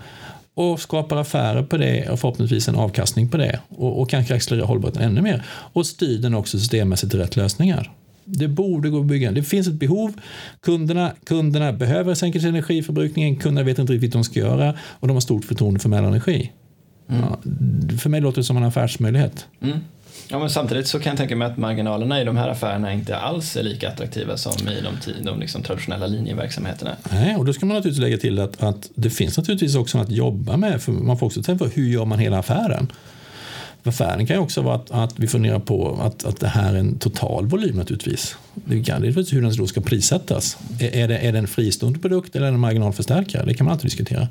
[0.55, 4.67] och skapar affärer på det och förhoppningsvis en avkastning på det och, och kanske accelerera
[4.67, 7.93] hållbarheten ännu mer och styr den också systemmässigt till rätt lösningar.
[8.25, 9.33] Det borde gå att bygga.
[9.33, 10.13] Det finns ett behov.
[10.61, 13.37] Kunderna, kunderna behöver sänka sin energiförbrukning.
[13.37, 16.53] Kunderna vet inte riktigt vad de ska göra och de har stort förtroende för Mälarenergi.
[17.09, 17.23] Mm.
[17.23, 17.39] Ja,
[17.99, 19.47] för mig låter det som en affärsmöjlighet.
[19.61, 19.79] Mm.
[20.29, 23.17] Ja, men samtidigt så kan jag tänka mig att marginalerna i de här affärerna inte
[23.17, 26.97] alls är lika attraktiva som i de, de liksom traditionella linjeverksamheterna.
[27.11, 30.11] Nej, och då ska man naturligtvis lägga till att, att det finns naturligtvis också att
[30.11, 30.83] jobba med.
[30.83, 32.93] För man får också tänka på hur gör man hela affären.
[33.85, 36.79] Affären kan ju också vara att, att vi funderar på att, att det här är
[36.79, 38.37] en total volym naturligtvis.
[38.55, 40.59] Det kan det är hur den då ska prissättas.
[40.81, 43.47] Är, är, det, är det en fristående produkt eller en marginalförstärkare?
[43.47, 44.29] Det kan man alltid diskutera.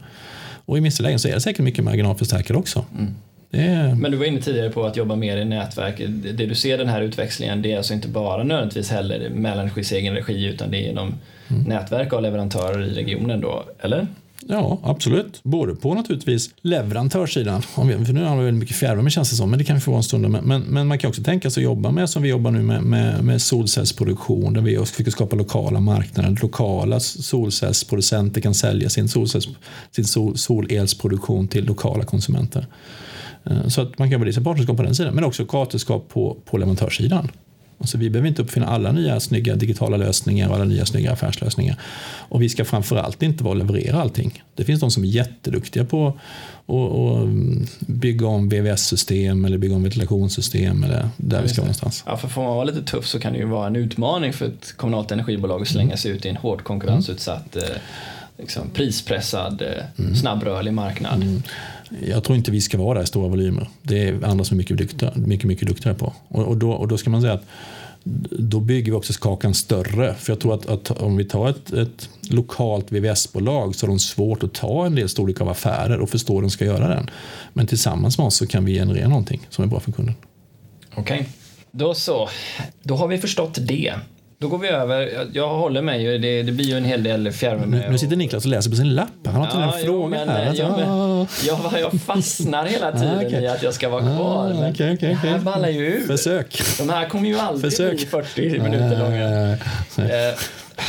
[0.66, 2.86] Och i vissa lägen så är det säkert mycket marginalförstärkare också.
[2.98, 3.16] Mm.
[3.52, 3.96] är...
[3.96, 6.02] Men du var inne tidigare på att jobba mer i nätverk.
[6.08, 10.14] Det du ser den här utväxlingen, det är alltså inte bara nödvändigtvis heller Mälarenergis egen
[10.14, 11.14] regi, utan det är genom
[11.48, 11.64] mm.
[11.64, 14.08] nätverk av leverantörer i regionen då, eller?
[14.48, 15.40] Ja, absolut.
[15.44, 19.60] Både på naturligtvis leverantörssidan, för nu har vi väldigt mycket fjärrvärme känns det som, men
[19.60, 21.62] det kan vi få vara en stund men, men, men, man kan också tänka sig
[21.62, 25.36] att jobba med, som vi jobbar nu med, med, med solcellsproduktion, där vi försöker skapa
[25.36, 26.38] lokala marknader.
[26.42, 29.48] Lokala solcellsproducenter kan sälja sin, solcells,
[29.92, 32.68] sin sol, solelsproduktion till lokala konsumenter.
[33.44, 36.38] Eh, så att man kan jobba i partnerskap på den sidan, men också partnerskap på,
[36.46, 37.32] på leverantörssidan.
[37.78, 41.80] Alltså vi behöver inte uppfinna alla nya snygga digitala lösningar och alla nya snygga affärslösningar.
[42.30, 44.44] Och vi ska framförallt inte vara leverera allting.
[44.56, 46.08] Det finns de som är jätteduktiga på
[46.68, 47.30] att
[47.80, 52.04] bygga om VVS-system eller bygga om ventilationssystem eller där vi ska någonstans.
[52.08, 54.46] Ja, för får man vara lite tuff så kan det ju vara en utmaning för
[54.46, 57.70] ett kommunalt energibolag att slänga sig ut i en hårt konkurrensutsatt mm.
[58.38, 59.64] liksom, prispressad,
[59.98, 60.16] mm.
[60.16, 61.24] snabbrörlig marknad.
[61.24, 61.44] Mm.
[62.08, 63.70] Jag tror inte vi ska vara där i stora volymer.
[63.82, 66.14] Det är andra som är mycket, duktiga, mycket, mycket duktigare på.
[66.28, 67.46] Och, och, då, och då ska man säga att
[68.40, 70.16] då bygger vi också kakan större.
[70.16, 74.00] För jag tror att, att om vi tar ett, ett lokalt VVS-bolag så har de
[74.00, 77.10] svårt att ta en del storlek av affärer och förstå hur de ska göra den.
[77.54, 80.16] Men tillsammans med oss så kan vi generera någonting som är bra för kunden.
[80.96, 81.26] Okej, okay.
[81.72, 82.30] då så.
[82.84, 83.94] Då har vi förstått det.
[84.46, 85.28] Då går vi över.
[85.34, 86.18] Jag håller mig ju.
[86.18, 87.78] Det, det blir ju en hel del fjärrvärme.
[87.78, 89.10] Nu, nu sitter Niklas och läser på sin lapp.
[89.26, 90.54] Han har ja, en fråga men, här.
[90.56, 93.44] Ja, men, jag, jag fastnar hela tiden ah, okay.
[93.44, 94.52] i att jag ska vara kvar.
[94.52, 96.08] Ah, okay, okay, det här ballar ju ur.
[96.08, 96.62] Försök.
[96.78, 97.98] De här kommer ju aldrig Försök.
[97.98, 99.52] bli 40 minuter långa.
[99.52, 100.36] Eh,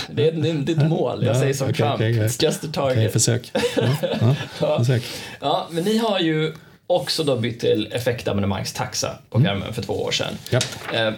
[0.08, 1.24] det är, det är ett mål.
[1.24, 2.00] Jag säger som Trump.
[2.00, 3.12] It's just a target.
[3.12, 3.52] försök.
[4.60, 5.02] Ja, försök.
[5.40, 6.52] ja, men ni har ju
[6.86, 9.74] också då bytt till effektabonnemangstaxa på fjärrvärmen mm.
[9.74, 10.38] för två år sedan.
[10.50, 10.60] Ja.
[10.94, 11.12] Eh,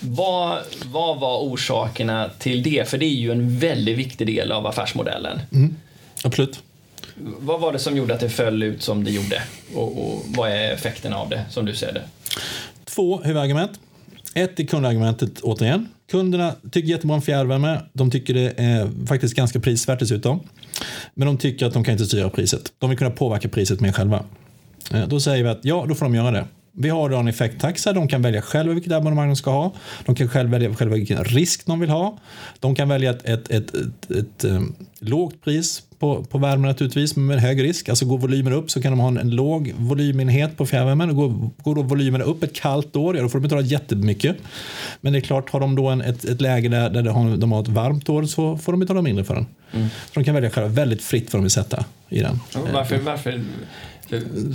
[0.00, 2.88] vad, vad var orsakerna till det?
[2.88, 5.40] För det är ju en väldigt viktig del av affärsmodellen.
[5.52, 5.76] Mm,
[6.24, 6.62] absolut.
[7.16, 9.42] Vad var det som gjorde att det föll ut som det gjorde?
[9.74, 12.02] Och, och vad är effekterna av det, som du ser det?
[12.84, 13.80] Två huvudargument.
[14.34, 15.88] Ett är kundargumentet återigen.
[16.10, 17.80] Kunderna tycker jättebra om fjärrvärme.
[17.92, 20.40] De tycker det är faktiskt ganska prisvärt dessutom.
[21.14, 22.72] Men de tycker att de kan inte styra priset.
[22.78, 24.24] De vill kunna påverka priset mer själva.
[24.92, 26.44] Eh, då säger vi att ja, då får de göra det.
[26.72, 29.72] Vi har då en effekttaxa, de kan välja själva vilket abonnemang de ska ha.
[30.06, 32.18] De kan själva välja själva vilken risk de vill ha.
[32.60, 37.16] De kan välja ett, ett, ett, ett, ett um, lågt pris på, på värme naturligtvis,
[37.16, 37.88] men med hög risk.
[37.88, 41.16] Alltså går volymen upp så kan de ha en, en låg volymenhet på fjärrvärmen.
[41.16, 44.36] Går, går då volymen upp ett kallt år, ja, då får de betala jättemycket.
[45.00, 47.36] Men det är klart, har de då en, ett, ett läge där, där de, har,
[47.36, 49.46] de har ett varmt år så får de betala mindre för den.
[49.72, 49.88] Mm.
[49.88, 52.40] Så de kan välja själva väldigt fritt vad de vill sätta i den.
[52.72, 53.40] Varför, varför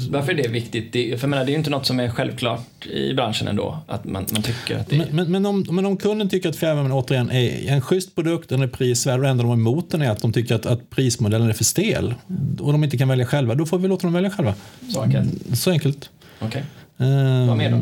[0.10, 0.94] varför är det viktigt?
[0.94, 4.06] Det, för menar, det är ju inte något som är självklart i branschen ändå, att
[4.06, 5.00] man, man tycker att det är...
[5.00, 8.50] Men, men, men, om, men om kunden tycker att fjärrvärmen återigen är en schysst produkt,
[8.50, 10.66] den är prisvärd och det enda de är emot den är att de tycker att,
[10.66, 12.14] att prismodellen är för stel
[12.60, 14.54] och de inte kan välja själva, då får vi låta dem välja själva.
[14.90, 15.58] Så enkelt?
[15.58, 16.10] Så enkelt.
[16.42, 16.62] Okay.
[17.02, 17.78] Uh, Vad mer då?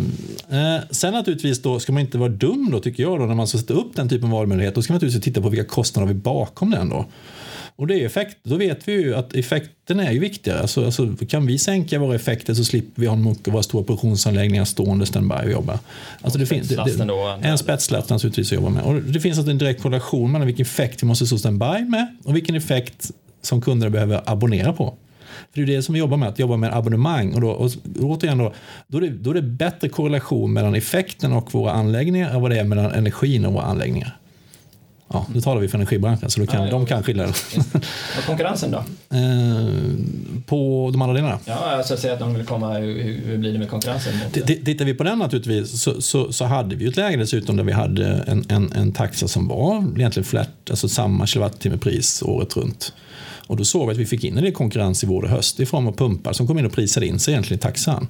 [0.55, 3.47] Uh, sen naturligtvis då ska man inte vara dum då tycker jag då när man
[3.47, 4.75] ska sätta upp den typen av valmöjlighet.
[4.75, 7.05] Då ska man naturligtvis titta på vilka kostnader vi bakom den då.
[7.75, 10.59] Och det är effekt, då vet vi ju att effekten är ju viktigare.
[10.59, 13.83] Alltså, alltså, kan vi sänka våra effekter så slipper vi ha mycket av våra stora
[13.83, 15.79] produktionsanläggningar stående standby och jobba.
[16.21, 18.83] Alltså det finns, det, det, en spetslast naturligtvis att jobba med.
[18.83, 22.15] Och det finns alltså en direkt korrelation mellan vilken effekt vi måste stå standby med
[22.23, 24.97] och vilken effekt som kunderna behöver abonnera på.
[25.51, 27.33] För det är det som vi jobbar med, att jobba med abonnemang.
[27.33, 28.53] Och, då, och återigen då,
[28.87, 32.51] då, är det, då är det bättre korrelation mellan effekten och våra anläggningar än vad
[32.51, 34.17] det är mellan energin och våra anläggningar.
[35.13, 37.33] Ja, nu talar vi för energibranschen så kan, ja, de kan skilja det.
[38.17, 38.77] Och konkurrensen då?
[39.17, 39.67] Eh,
[40.45, 41.39] på de andra delarna?
[41.45, 44.13] Ja, alltså säga att de vill komma, hur, blir det med konkurrensen?
[44.65, 47.71] Tittar vi på den naturligtvis så, så, så, hade vi ett läge dessutom där vi
[47.71, 52.93] hade en, en, en taxa som var egentligen flat, alltså samma kilowattimmepris året runt.
[53.47, 55.59] Och då såg vi att vi fick in en del konkurrens i vår och höst
[55.59, 58.07] i form av pumpar som kom in och prisade in sig egentligen i taxan.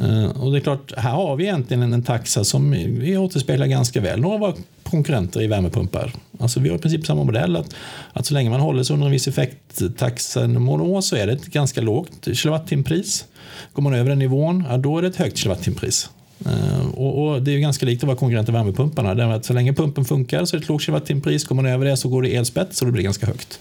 [0.00, 3.66] Uh, och det är klart, här har vi egentligen en, en taxa som vi återspeglar
[3.66, 4.54] ganska väl några av våra
[4.90, 6.12] konkurrenter i värmepumpar.
[6.38, 7.74] Alltså vi har i princip samma modell, att,
[8.12, 11.80] att så länge man håller sig under en viss effekttaxenivå så är det ett ganska
[11.80, 13.24] lågt kilowattimpris.
[13.72, 16.10] Går man över den nivån, ja, då är det ett högt kilowattimpris.
[16.46, 19.14] Uh, och, och, det är ganska likt att vara konkurrenter i värmepumparna.
[19.14, 21.44] Där att så länge pumpen funkar så är det ett lågt kilowattimpris.
[21.44, 23.60] Går man över det så går det elspets och då blir det ganska högt.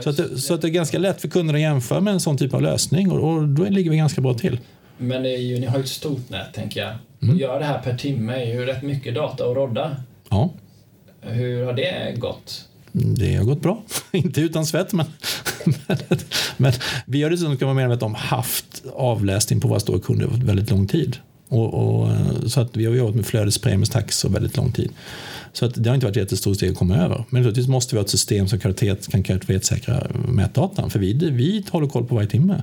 [0.00, 2.20] Så, att det, så att det är ganska lätt för kunder att jämföra med en
[2.20, 4.58] sån typ av lösning och, och då ligger vi ganska bra till.
[4.98, 6.90] Men det är ju, ni har ju ett stort nät, tänker jag.
[7.22, 7.34] Mm.
[7.34, 9.96] Att göra det här per timme är ju rätt mycket data att rodda.
[10.30, 10.50] Ja.
[11.20, 12.68] Hur har det gått?
[12.92, 13.82] Det har gått bra.
[14.12, 15.06] Inte utan svett, men,
[15.86, 15.98] men,
[16.56, 16.72] men
[17.06, 20.70] vi har dessutom, kan vara medvetna om, haft avläsning på våra stora kunder under väldigt
[20.70, 21.16] lång tid.
[21.48, 22.08] Och, och,
[22.46, 24.90] så att vi har jobbat med flödespremiestax väldigt lång tid.
[25.52, 27.24] Så att det har inte varit ett jättestort steg att komma över.
[27.30, 30.90] Men naturligtvis måste vi ha ett system som kvalitet, kan kvalitetssäkra mätdatan.
[30.90, 32.62] För vi, vi håller koll på varje timme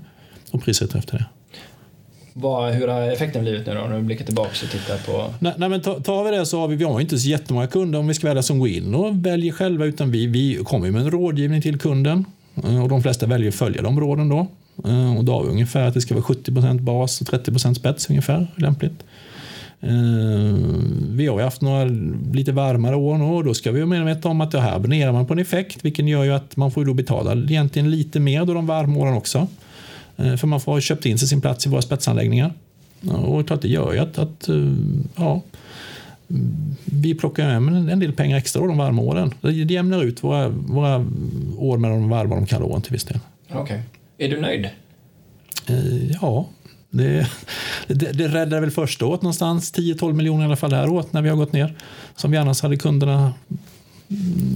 [0.51, 1.25] och prissätter efter det.
[2.39, 5.33] Vad, hur har effekten blivit nu då, om du blickar tillbaka och tittar på...
[5.39, 7.99] Nej, nej men tar vi det så har vi, vi har inte så jättemånga kunder
[7.99, 11.01] om vi ska välja som går in och väljer själva utan vi, vi kommer med
[11.01, 12.25] en rådgivning till kunden
[12.63, 14.47] eh, och de flesta väljer att följa de råden då.
[14.85, 18.09] Eh, och då har vi ungefär att det ska vara 70% bas och 30% spets
[18.09, 19.03] ungefär lämpligt.
[19.81, 19.89] Eh,
[21.09, 21.85] vi har ju haft några
[22.33, 25.11] lite varmare år nu och då ska vi vara medvetna om att det här abonnerar
[25.11, 28.45] man på en effekt vilket gör ju att man får då betala egentligen lite mer
[28.45, 29.47] då de varma åren också.
[30.17, 32.53] För man får ha köpt in sig sin plats i våra spetsanläggningar.
[33.11, 34.49] Och klart det gör ju att, att
[35.15, 35.41] ja,
[36.85, 39.33] vi plockar hem en del pengar extra de varma åren.
[39.41, 41.05] Det jämnar ut våra, våra
[41.57, 43.19] år med de varma och de kalla åren till viss del.
[43.49, 43.61] Okej.
[43.61, 43.79] Okay.
[44.17, 44.69] Är du nöjd?
[46.21, 46.47] Ja,
[46.89, 47.27] det,
[47.87, 51.13] det, det räddar väl första året någonstans 10-12 miljoner i alla fall det här året
[51.13, 51.75] när vi har gått ner.
[52.15, 53.33] Som vi annars hade kunderna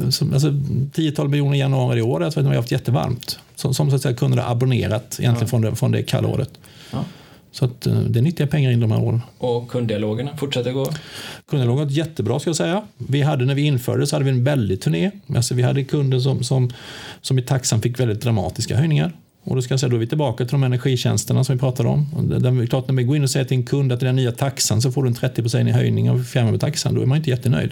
[0.10, 3.40] som, alltså 10-12 miljoner i januari i år, alltså vi har haft jättevarmt.
[3.56, 5.48] Som, som så att säga kunderna abonnerat egentligen ja.
[5.48, 6.50] från, det, från det kalla året.
[6.92, 7.06] Ja.
[7.52, 9.22] Så att, eh, det är nyttiga pengar in de här åren.
[9.38, 10.92] Och kunddialogerna fortsätter gå?
[11.50, 12.84] Kunddialogen har jättebra ska jag säga.
[12.98, 15.12] Vi hade när vi införde så hade vi en väldig turné.
[15.36, 16.74] Alltså vi hade kunder som, som,
[17.22, 19.12] som i taxan fick väldigt dramatiska höjningar.
[19.44, 21.90] Och då ska jag säga, då är vi tillbaka till de energitjänsterna som vi pratade
[21.90, 22.08] om.
[22.40, 24.32] Där, klart, när vi går in och säger till en kund att är den nya
[24.32, 27.72] taxan så får du en 30 i höjning av fjärrvärmetaxan, då är man inte jättenöjd.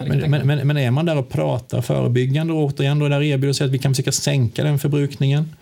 [0.00, 3.22] Men, men, men, men, är man där och pratar förebyggande och återigen då är där
[3.22, 5.54] erbjuder sig att vi kan försöka sänka den förbrukningen,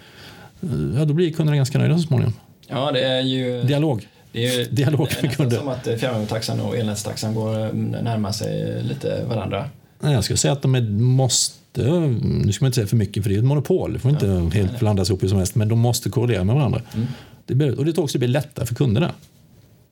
[0.97, 2.35] ja, då blir kunderna ganska nöjda så småningom.
[2.69, 3.63] Ja, det är ju...
[3.63, 4.07] Dialog.
[4.33, 5.57] Det är ju Dialog med kunder.
[5.57, 7.73] som att fjärrvärmetaxan och elnätstaxan går
[8.03, 9.71] närmar sig lite varandra.
[10.01, 13.23] Nej, jag skulle säga att de är, måste nu ska man inte säga för mycket
[13.23, 15.55] för det är ett monopol, det får inte ja, helt blandas ihop hur som helst,
[15.55, 16.83] men de måste korrelera med varandra.
[16.95, 17.07] Mm.
[17.47, 19.13] Det, och det tror också bli lättare för kunderna.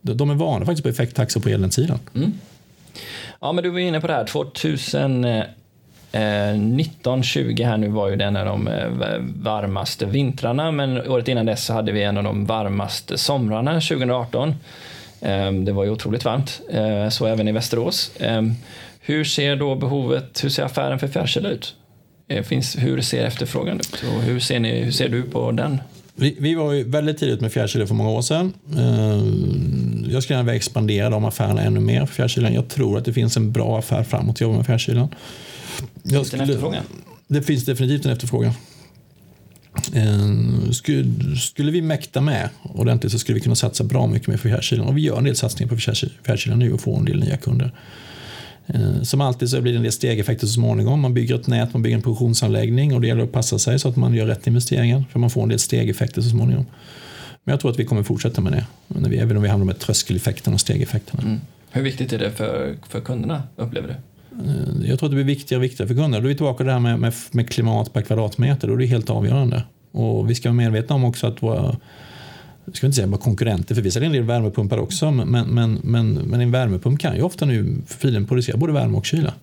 [0.01, 1.99] De är vana faktiskt på effekttaxor på elnätssidan.
[2.15, 2.33] Mm.
[3.41, 5.45] Ja, men du var inne på det här, 2019-20
[6.13, 8.89] eh, eh, här nu var ju den av de eh,
[9.21, 14.55] varmaste vintrarna, men året innan dess så hade vi en av de varmaste somrarna, 2018.
[15.21, 16.61] Ehm, det var ju otroligt varmt,
[17.11, 18.11] så även i Västerås.
[18.21, 18.55] Ehm,
[19.01, 21.75] hur ser då behovet, hur ser affären för fjärrkyla ut?
[22.45, 25.81] Finns, hur ser efterfrågan ut och hur ser, ni, hur ser du på den?
[26.15, 28.53] Vi, vi var ju väldigt tidigt med fjärrkyla för många år sedan.
[28.79, 29.74] Ehm,
[30.15, 32.55] Ehm, jag skulle gärna vilja expandera de affärerna ännu mer för fjärrkylan.
[32.55, 35.09] Jag tror att det finns en bra affär framåt att jobba med fjärrkylan.
[36.11, 36.85] Finns det en efterfrågan?
[37.29, 38.53] Det finns definitivt en efterfrågan.
[39.95, 44.37] Ehm, skulle, skulle vi mäkta med ordentligt så skulle vi kunna satsa bra mycket mer
[44.37, 44.87] för fjärrkylan.
[44.87, 45.77] Och vi gör en del satsningar på
[46.25, 47.73] fjärrkylan nu och får en del nya kunder.
[48.67, 51.01] Eh, som alltid så blir det en del stegeffekter så småningom.
[51.01, 53.89] Man bygger ett nät, man bygger en produktionsanläggning och det gäller att passa sig så
[53.89, 56.67] att man gör rätt investeringar för man får en del stegeffekter så småningom.
[57.45, 59.67] Men jag tror att vi kommer fortsätta med det, när vi, även om vi hamnar
[59.67, 61.23] med tröskeleffekterna och stegeffekterna.
[61.23, 61.41] Mm.
[61.71, 63.95] Hur viktigt är det för, för kunderna, upplever du?
[64.51, 66.21] Eh, jag tror att det blir viktigare och viktigare för kunderna.
[66.21, 68.79] Då är vi tillbaka till det här med, med, med klimat per kvadratmeter, då är
[68.79, 69.63] det helt avgörande.
[69.93, 71.77] Och vi ska vara medvetna om också att våra
[72.65, 75.81] jag ska inte säga bara konkurrenter, för vi säljer en del värmepumpar också, men, men,
[75.83, 79.35] men, men en värmepump kan ju ofta nu filen producera både värme och kyla.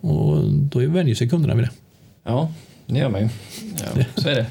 [0.00, 1.70] Och då vänjer sig kunderna vid det.
[2.24, 2.52] Ja,
[2.86, 3.28] det gör man ju.
[3.96, 4.46] Ja, så är det.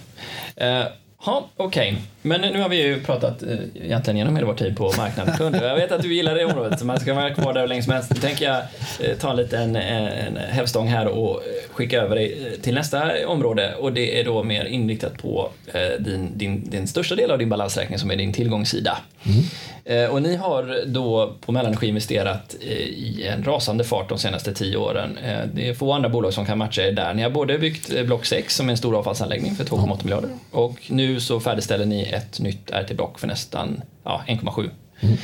[1.26, 1.92] Ja, okej.
[1.92, 2.02] Okay.
[2.22, 3.50] Men nu har vi ju pratat eh,
[3.84, 5.68] egentligen genom hela vår tid på marknad kunder.
[5.68, 7.84] Jag vet att du gillar det området, så man ska vara kvar där hur länge
[7.84, 8.12] som helst.
[8.14, 8.58] Nu tänker jag
[9.00, 13.28] eh, ta en liten en hävstång här och eh, skicka över dig eh, till nästa
[13.28, 13.76] område.
[13.76, 17.50] Och det är då mer inriktat på eh, din, din, din största del av din
[17.50, 18.98] balansräkning som är din tillgångssida.
[19.26, 19.44] Mm.
[19.86, 24.78] Eh, och ni har då på Mellanenergi investerat i en rasande fart de senaste tio
[24.78, 25.20] åren.
[25.54, 27.14] Det är få andra bolag som kan matcha er där.
[27.14, 30.78] Ni har både byggt Block 6 som är en stor avfallsanläggning för 2,8 miljarder och
[30.88, 34.70] nu så färdigställer ni ett nytt RT-block för nästan ja, 1,7.
[35.00, 35.18] Mm.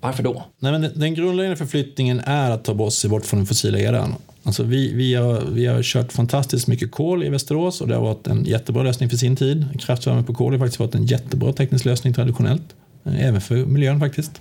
[0.00, 0.44] Varför då?
[0.58, 4.14] Nej, men den grundläggande förflyttningen är att ta bort bort från den fossila eran.
[4.42, 8.02] Alltså vi, vi, har, vi har kört fantastiskt mycket kol i Västerås och det har
[8.02, 9.66] varit en jättebra lösning för sin tid.
[9.80, 12.74] Kraftvärme på kol har faktiskt varit en jättebra teknisk lösning traditionellt.
[13.04, 14.40] Även för miljön faktiskt.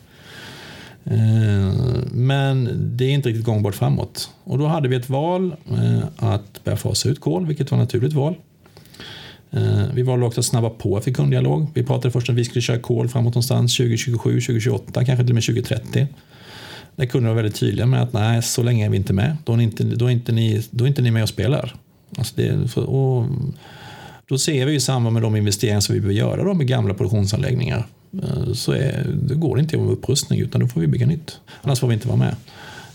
[1.03, 1.73] Eh,
[2.11, 4.29] men det är inte riktigt gångbart framåt.
[4.43, 7.83] Och då hade vi ett val eh, att börja fasa ut kol, vilket var ett
[7.83, 8.35] naturligt val.
[9.55, 11.67] Eh, vi valde också att snabba på för kunddialog.
[11.73, 15.35] Vi pratade först att vi skulle köra kol framåt någonstans 2027, 2028, kanske till och
[15.35, 16.07] med 2030.
[16.95, 19.37] Där kunderna var väldigt tydliga med att nej, så länge är vi inte med.
[19.45, 21.75] Då är inte, då är inte, ni, då är inte ni med och spelar.
[22.17, 23.25] Alltså det, och
[24.27, 26.93] då ser vi i samband med de investeringar som vi behöver göra då med gamla
[26.93, 27.87] produktionsanläggningar
[28.23, 31.39] eh, så är, det går inte med upprustning utan då får vi bygga nytt.
[31.61, 32.35] Annars får vi inte vara med.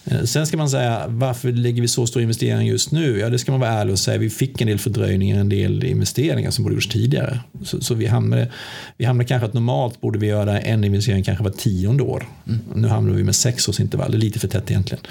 [0.05, 3.19] Eh, sen ska man säga, varför lägger vi så stor investering just nu?
[3.19, 4.19] Ja, det ska man vara ärlig och säga.
[4.19, 7.41] Vi fick en del fördröjningar, en del investeringar som borde gjorts tidigare.
[7.65, 8.49] Så, så vi, hamnade,
[8.97, 12.29] vi hamnade kanske att normalt borde vi göra en investering kanske var tionde år.
[12.47, 12.61] Mm.
[12.75, 15.05] Nu hamnar vi med sex års intervall, det är lite för tätt egentligen.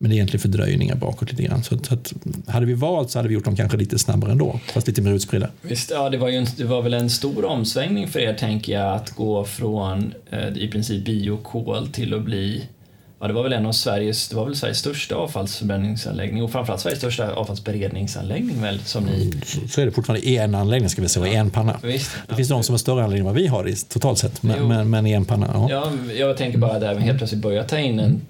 [0.00, 1.62] Men det är egentligen fördröjningar bakåt lite grann.
[1.62, 2.12] Så, att, att,
[2.46, 5.12] hade vi valt så hade vi gjort dem kanske lite snabbare ändå, fast lite mer
[5.12, 5.48] utspridda.
[5.62, 8.72] Visst, ja, det var, ju en, det var väl en stor omsvängning för er, tänker
[8.72, 12.64] jag, att gå från eh, i princip biokol till att bli
[13.20, 16.80] Ja, det var väl en av Sveriges, det var väl Sveriges största avfallsförbränningsanläggning och framförallt
[16.80, 19.32] Sveriges största avfallsberedningsanläggning väl, som ni...
[19.44, 21.32] Så, så är det fortfarande en anläggning ska vi säga, ja.
[21.32, 21.80] en panna.
[21.82, 24.68] Visst, det finns de som har större anläggningar än vad vi har totalt sett, men,
[24.68, 25.50] men, men en panna.
[25.52, 25.70] Ja.
[25.70, 28.20] ja, jag tänker bara där vi helt plötsligt börjar ta in en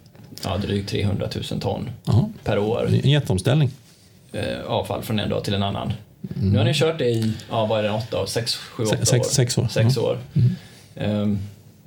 [0.45, 2.31] ja, drygt 300 000 ton Aha.
[2.45, 2.89] per år.
[3.05, 3.71] En jätteomställning.
[4.33, 5.93] Eh, avfall från en dag till en annan.
[6.37, 6.51] Mm.
[6.51, 9.29] Nu har ni kört det i, ja vad är det, åtta, sex, sju, åtta sex,
[9.29, 9.31] år?
[9.31, 9.69] Sex år.
[9.69, 10.19] Sex år.
[10.33, 11.21] Mm.
[11.21, 11.39] Um,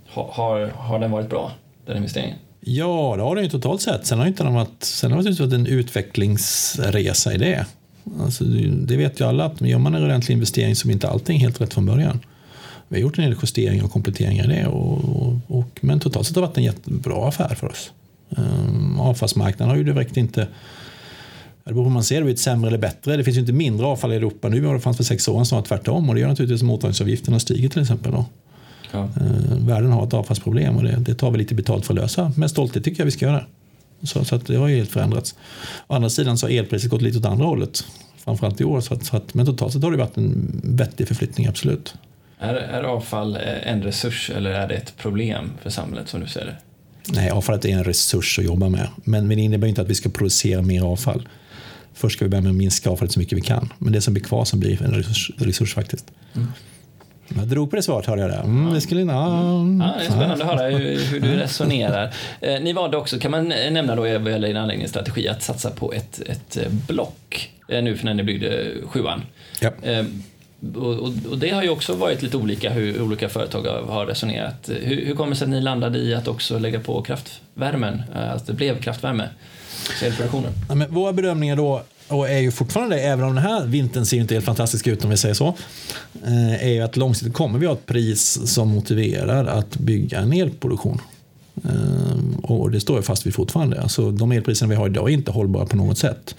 [0.08, 1.52] har, har den varit bra,
[1.86, 2.38] den investeringen?
[2.64, 4.06] Ja, det har den ju totalt sett.
[4.06, 7.66] Sen har, inte den varit, sen har det varit en utvecklingsresa i det.
[8.20, 11.40] Alltså, det vet ju alla att gör man en ordentlig investering så blir inte allting
[11.40, 12.20] helt rätt från början.
[12.88, 14.68] Vi har gjort en del justeringar och kompletteringar i det.
[14.68, 17.92] Och, och, och, men totalt sett har det varit en jättebra affär för oss.
[18.30, 20.48] Um, avfallsmarknaden har ju direkt inte
[21.64, 23.18] det beror på hur man ser det, blivit sämre eller bättre.
[23.18, 25.34] Det finns ju inte mindre avfall i Europa nu än det fanns för sex år
[25.34, 26.10] sedan, snarare tvärtom.
[26.10, 28.12] Och det gör naturligtvis att mottagningsavgifterna stiger till exempel.
[28.12, 28.26] Då.
[28.92, 29.00] Ja.
[29.00, 32.32] Uh, världen har ett avfallsproblem och det, det, tar vi lite betalt för att lösa.
[32.36, 33.46] Med stolthet tycker jag vi ska göra.
[34.04, 35.36] Så, så det har ju helt förändrats.
[35.88, 37.84] Å andra sidan så har elpriset gått lite åt andra hållet.
[38.18, 38.82] Framförallt i år.
[38.82, 41.96] Så att, så att, men totalt sett har det varit en vettig förflyttning, absolut.
[42.40, 46.46] Är, är avfall en resurs eller är det ett problem för samhället som du ser
[46.46, 46.56] det?
[47.14, 48.88] Nej, avfallet är en resurs att jobba med.
[48.96, 51.28] Men, men det innebär inte att vi ska producera mer avfall.
[51.94, 53.74] Först ska vi börja med att minska avfallet så mycket vi kan.
[53.78, 56.06] Men det som blir kvar som blir en resurs, resurs faktiskt.
[56.34, 56.48] Mm.
[57.36, 58.36] Jag drog på det svaret hörde jag det.
[58.36, 59.82] Mm, det, skulle, ja, mm.
[59.82, 62.14] ja, det är spännande att höra hur, hur du resonerar.
[62.42, 66.22] Eh, ni valde också, kan man nämna då gäller din anläggningsstrategi, att satsa på ett,
[66.26, 69.22] ett block eh, nu för när ni byggde sjuan.
[69.62, 69.72] Ja.
[69.84, 70.06] Eh,
[70.76, 74.70] och, och, och, det har ju också varit lite olika hur olika företag har resonerat.
[74.82, 78.48] Hur, hur kommer det sig att ni landade i att också lägga på kraftvärmen, att
[78.48, 79.30] det blev kraftvärme?
[80.04, 80.52] Elproduktionen.
[80.70, 84.18] Ja, men våra bedömningar då och är ju fortfarande även om den här vintern ser
[84.18, 85.56] inte helt fantastisk ut om vi säger så,
[86.60, 91.02] är ju att långsiktigt kommer vi ha ett pris som motiverar att bygga en elproduktion.
[92.44, 93.82] Och det står ju fast vid fortfarande.
[93.82, 96.36] Alltså, de elpriserna vi har idag är inte hållbara på något sätt.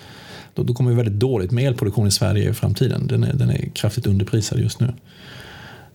[0.55, 3.07] Då, då kommer vi väldigt dåligt med elproduktion i Sverige i framtiden.
[3.07, 4.93] Den är, den är kraftigt underprisad just nu.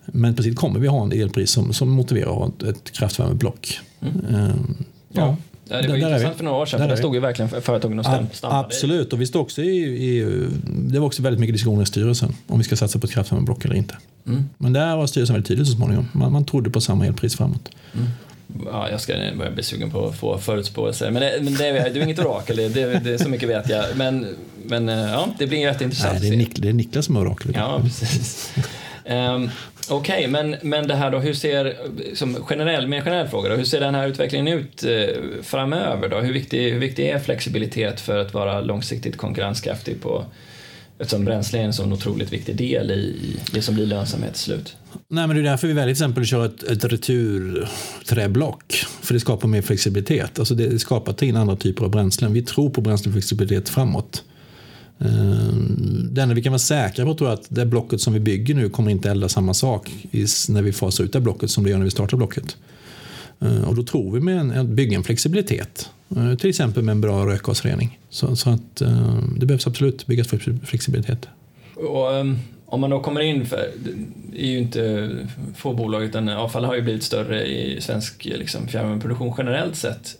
[0.05, 3.79] Men sikt kommer vi ha en elpris som, som motiverar ett, kraftvärmeblock.
[4.01, 4.15] Mm.
[4.29, 4.55] Ja.
[5.11, 5.37] Ja,
[5.69, 8.05] det var där intressant för några år sedan, där där stod ju verkligen företagen och
[8.05, 8.55] stampade.
[8.55, 12.35] Absolut, och vi stod också i, i, det var också väldigt mycket diskussioner i styrelsen
[12.47, 13.97] om vi ska satsa på ett kraftvärmeblock eller inte.
[14.27, 14.49] Mm.
[14.57, 16.09] Men där var styrelsen väldigt tydlig så småningom.
[16.11, 17.69] Man, man trodde på samma elpris framåt.
[17.93, 18.07] Mm.
[18.65, 21.11] Ja, jag ska börja bli sugen på att få förutspåelser.
[21.11, 23.69] Men, det, men det, är, du är inget orakel, det, det, det, så mycket vet
[23.69, 23.85] jag.
[23.95, 24.27] Men,
[24.65, 26.19] men ja, det blir jätteintressant.
[26.19, 27.51] Nej, det, är Nik, det är Niklas som är orakel.
[27.55, 28.53] Ja, precis.
[29.05, 29.49] Um,
[29.89, 31.77] Okej, okay, men, men det här då, hur ser,
[32.13, 34.91] som generell, mer generell fråga då, hur ser den här utvecklingen ut eh,
[35.41, 36.19] framöver då?
[36.19, 40.25] Hur viktig, hur viktig är flexibilitet för att vara långsiktigt konkurrenskraftig på
[40.99, 44.75] Eftersom bränsle är en sån otroligt viktig del i det som blir lönsamhet till slut.
[45.07, 48.73] Nej, men det är därför vi väljer till exempel att köra ett, ett returträblock.
[49.01, 50.39] För det skapar mer flexibilitet.
[50.39, 52.33] Alltså det skapar till andra typer av bränslen.
[52.33, 54.23] Vi tror på bränsleflexibilitet framåt.
[54.99, 58.19] Ehm, det enda vi kan vara säkra på tror jag att det blocket som vi
[58.19, 59.91] bygger nu kommer inte elda samma sak
[60.49, 62.57] när vi fasar ut det blocket som det gör när vi startar blocket.
[63.39, 66.91] Ehm, och då tror vi med en, att bygga en flexibilitet, eh, till exempel med
[66.91, 67.99] en bra rökgasrening.
[68.09, 70.27] Så, så att ehm, det behövs absolut byggas
[70.63, 71.27] flexibilitet.
[71.75, 72.25] Och,
[72.69, 73.71] om man då kommer in, för
[74.31, 75.09] det är ju inte
[75.55, 80.17] få bolag utan avfall har ju blivit större i svensk liksom, fjärrvärmeproduktion generellt sett.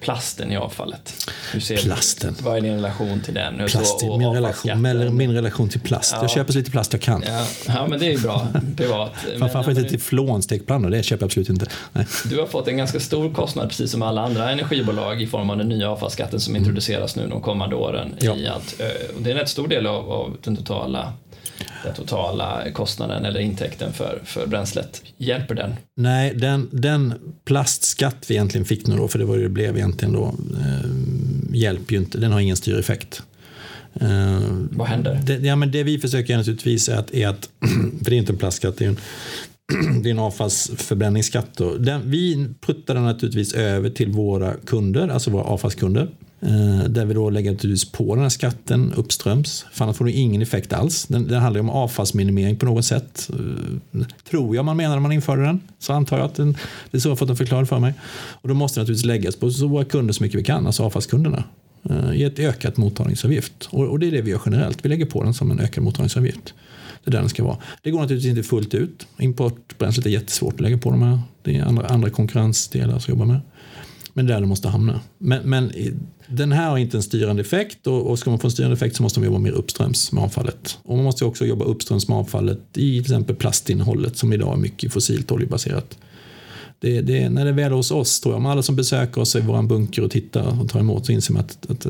[0.00, 1.30] Plasten i avfallet?
[1.82, 2.34] Plasten.
[2.38, 3.66] Du, vad är din relation till den?
[3.68, 6.12] Plast, och, och min, relation, min, min relation till plast.
[6.12, 6.22] Ja.
[6.22, 7.24] Jag köper så lite plast jag kan.
[7.26, 8.46] Ja, ja men det är ju bra.
[8.76, 9.12] Privat.
[9.38, 11.66] Framförallt inte till flånstekpannor, det köper jag absolut inte.
[11.92, 12.06] Nej.
[12.24, 15.56] Du har fått en ganska stor kostnad, precis som alla andra energibolag, i form av
[15.56, 16.62] den nya avfallsskatten som mm.
[16.62, 18.14] introduceras nu de kommande åren.
[18.20, 18.36] Ja.
[18.36, 18.74] I allt.
[19.18, 21.12] Det är en rätt stor del av, av den totala
[21.84, 25.02] den totala kostnaden eller intäkten för, för bränslet.
[25.16, 25.74] Hjälper den?
[25.96, 29.76] Nej, den, den plastskatt vi egentligen fick nu då, för det var det det blev
[29.76, 30.90] egentligen då, eh,
[31.52, 32.18] hjälper ju inte.
[32.18, 33.22] Den har ingen styreffekt.
[33.94, 34.40] Eh,
[34.70, 35.20] Vad händer?
[35.26, 37.48] Det, ja, men det vi försöker naturligtvis är att, är att
[38.04, 38.98] för det är inte en plastskatt, det är en,
[40.02, 41.56] det är en avfallsförbränningsskatt.
[41.56, 41.74] Då.
[41.74, 46.08] Den, vi puttar den naturligtvis över till våra kunder, alltså våra avfallskunder.
[46.42, 49.66] Eh, där vi då lägger naturligtvis på den här skatten uppströms.
[49.72, 51.06] För annars får det ingen effekt alls.
[51.06, 53.30] Den, den handlar ju om avfallsminimering på något sätt.
[53.92, 55.60] Eh, tror jag man menar när man införde den.
[55.78, 56.56] Så antar jag att den,
[56.90, 57.94] det är så jag har fått den förklarad för mig.
[58.12, 60.82] Och då måste det naturligtvis läggas på så våra kunder så mycket vi kan, alltså
[60.82, 61.44] avfallskunderna.
[61.90, 63.68] Eh, I ett ökat mottagningsavgift.
[63.70, 64.84] Och, och det är det vi gör generellt.
[64.84, 66.54] Vi lägger på den som en ökad mottagningsavgift.
[67.04, 67.56] Det är där den ska vara.
[67.82, 69.06] Det går naturligtvis inte fullt ut.
[69.18, 71.20] Importbränslet är jättesvårt att lägga på de här.
[71.42, 73.40] Det är andra, andra konkurrensdelar som jobbar med.
[74.12, 75.00] Men det är där det måste hamna.
[75.18, 75.72] Men, men
[76.30, 78.96] den här har inte en styrande effekt och, och ska man få en styrande effekt
[78.96, 80.78] så måste man jobba mer uppströms med avfallet.
[80.82, 84.56] Och man måste också jobba uppströms med avfallet i till exempel plastinnehållet som idag är
[84.56, 85.98] mycket fossilt oljebaserat.
[86.80, 89.40] Det, det, när det är väl hos oss, tror jag, alla som besöker oss i
[89.40, 91.86] vår bunker och tittar och tar emot så inser man att, att,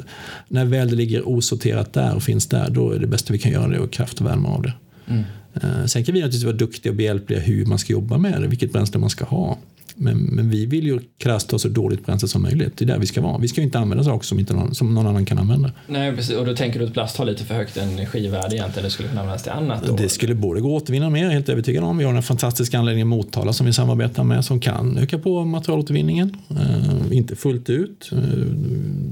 [0.49, 3.53] när väl det ligger osorterat där och finns där, då är det bästa vi kan
[3.53, 4.73] göra det och kraft och värme av det.
[5.07, 5.25] Mm.
[5.55, 8.49] Eh, sen kan vi naturligtvis vara duktiga och behjälpliga hur man ska jobba med det,
[8.49, 9.59] vilket bränsle man ska ha.
[10.03, 12.77] Men, men vi vill ju krasst ha så dåligt bränsle som möjligt.
[12.77, 13.39] Det är där vi ska vara.
[13.39, 15.73] Vi ska ju inte använda saker som, inte någon, som någon annan kan använda.
[15.87, 16.37] Nej, precis.
[16.37, 19.21] Och då tänker du att plast har lite för högt energivärde egentligen, eller skulle kunna
[19.21, 19.85] användas till annat?
[19.87, 19.97] Då?
[19.97, 21.99] Det skulle både gå att återvinna mer, helt övertygad om.
[21.99, 26.37] Vi har den fantastiska anläggningen Motala som vi samarbetar med som kan öka på materialåtervinningen.
[26.51, 28.11] Uh, inte fullt ut.
[28.13, 28.19] Uh,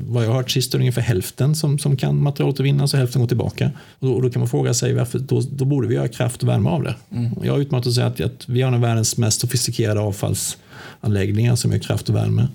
[0.08, 3.20] vad jag har hört sist är det ungefär hälften som, som kan materialåtervinnas och hälften
[3.20, 3.70] går tillbaka.
[3.98, 6.42] Och då, och då, kan man fråga sig varför då, då borde vi göra kraft
[6.42, 6.94] och värme av det.
[7.10, 7.30] Mm.
[7.42, 10.58] Jag har utmanat att säga att, att vi har en av världens mest sofistikerade avfalls
[11.00, 12.48] anläggningar som gör kraft och värme.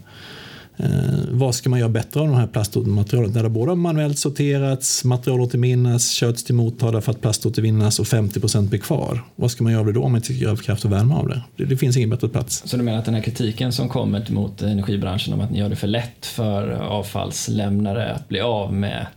[0.77, 0.89] Eh,
[1.29, 3.31] vad ska man göra bättre av de här plastmaterialen?
[3.31, 7.99] När det både har manuellt sorterats, material återvinnas, körts till Motala för att plast återvinnas
[7.99, 9.23] och 50% blir kvar.
[9.35, 11.41] Vad ska man göra då om man inte gör kraft och värme av det?
[11.55, 11.65] det?
[11.65, 11.77] det?
[11.77, 12.63] finns ingen bättre plats.
[12.65, 15.69] Så du menar att den här kritiken som kommer mot energibranschen om att ni gör
[15.69, 19.07] det för lätt för avfallslämnare att bli av med,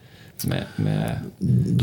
[0.44, 1.18] med, med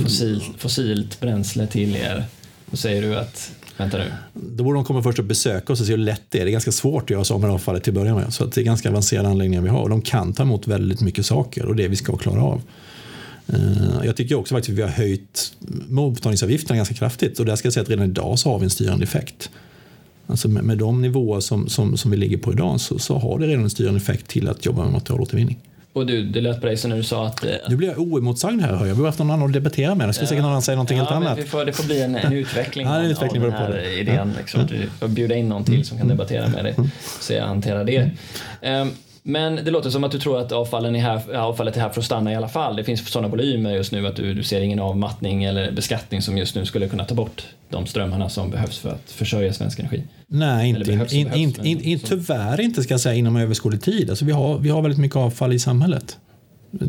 [0.04, 2.26] fossil, fossilt bränsle till er?
[2.72, 4.12] Då säger du att Vänta nu.
[4.34, 6.46] Då borde de komma först och besöka oss och se hur lätt det är.
[6.46, 8.34] Det är ganska svårt att göra sig av med avfallet till att börja med.
[8.34, 9.82] Så det är ganska avancerade anläggningar vi har.
[9.82, 12.62] Och de kan ta emot väldigt mycket saker och det vi ska klara av.
[13.48, 15.54] Eh, jag tycker också faktiskt att vi har höjt
[15.88, 17.40] mottagningsavgifterna ganska kraftigt.
[17.40, 19.50] Och där ska jag säga att redan idag så har vi en styrande effekt.
[20.28, 23.40] Alltså med, med de nivåer som, som, som vi ligger på idag så, så har
[23.40, 25.60] det redan en styrande effekt till att jobba med materialåtervinning.
[25.94, 27.44] Och du, det lät på dig som när du sa att...
[27.44, 28.96] Eh, nu blir jag oemotsagd här hör jag.
[28.96, 30.08] Vi har haft någon annan att debattera med.
[30.08, 30.28] Nu ska ja.
[30.28, 31.38] säkert någon annan säga någonting ja, helt annat.
[31.38, 34.32] Vi får, det får bli en, en utveckling, ja, en utveckling av, den här idén.
[34.34, 34.40] Ja.
[34.40, 34.68] Liksom.
[34.68, 36.76] Du får bjuda in någon till som kan debattera med dig.
[37.20, 38.10] Så jag hanterar det.
[38.62, 38.92] Um,
[39.26, 42.00] men det låter som att du tror att avfallen är här, avfallet är här för
[42.00, 42.76] att stanna i alla fall.
[42.76, 46.38] Det finns sådana volymer just nu att du, du ser ingen avmattning eller beskattning som
[46.38, 50.04] just nu skulle kunna ta bort de strömmarna som behövs för att försörja svensk energi.
[50.28, 54.10] Nej, inte, behövs, in, behövs, in, in, tyvärr inte ska jag säga inom överskådlig tid.
[54.10, 56.18] Alltså vi, har, vi har väldigt mycket avfall i samhället.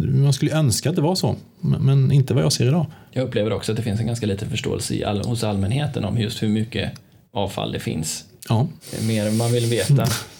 [0.08, 2.86] Man skulle önska att det var så, men inte vad jag ser idag.
[3.12, 6.42] Jag upplever också att det finns en ganska liten förståelse all, hos allmänheten om just
[6.42, 6.92] hur mycket
[7.32, 8.24] avfall det finns.
[8.48, 8.68] Ja.
[8.90, 10.06] Det är mer än man vill veta.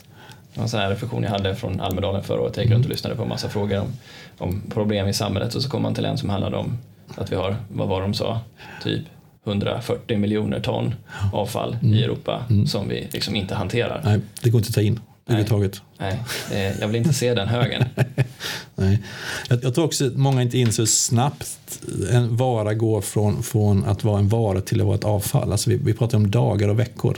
[0.55, 2.57] En sån här reflektion jag hade från Almedalen förra året.
[2.57, 3.93] Jag gick runt och lyssnade på en massa frågor om,
[4.39, 6.79] om problem i samhället och så kom man till en som handlade om
[7.17, 8.41] att vi har, vad var de sa,
[8.83, 9.03] typ
[9.47, 10.95] 140 miljoner ton
[11.33, 11.95] avfall mm.
[11.95, 12.67] i Europa mm.
[12.67, 14.01] som vi liksom inte hanterar.
[14.05, 15.83] Nej, det går inte att ta in överhuvudtaget.
[15.99, 16.19] Nej,
[16.51, 17.85] nej, jag vill inte se den högen.
[18.75, 19.03] nej.
[19.49, 21.81] Jag, jag, tror också att många inte inser hur snabbt
[22.13, 25.53] en vara går från, från att vara en vara till att vara ett avfall.
[25.53, 27.17] Alltså vi, vi pratar om dagar och veckor.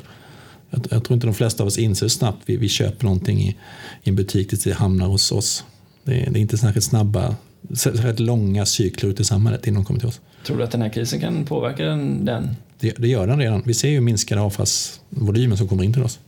[0.70, 3.56] Jag, jag, tror inte de flesta av oss inser snabbt vi, vi köper någonting i,
[4.02, 5.64] i en butik tills det hamnar hos oss.
[6.04, 7.36] Det, det är inte särskilt snabba,
[7.84, 10.20] rätt långa cykler ut i samhället innan de kommer till oss.
[10.46, 12.24] Tror du att den här krisen kan påverka den?
[12.24, 12.56] den?
[12.80, 13.62] Det, det gör den redan.
[13.66, 16.18] Vi ser ju minskade avfallsvolymer som kommer in till oss.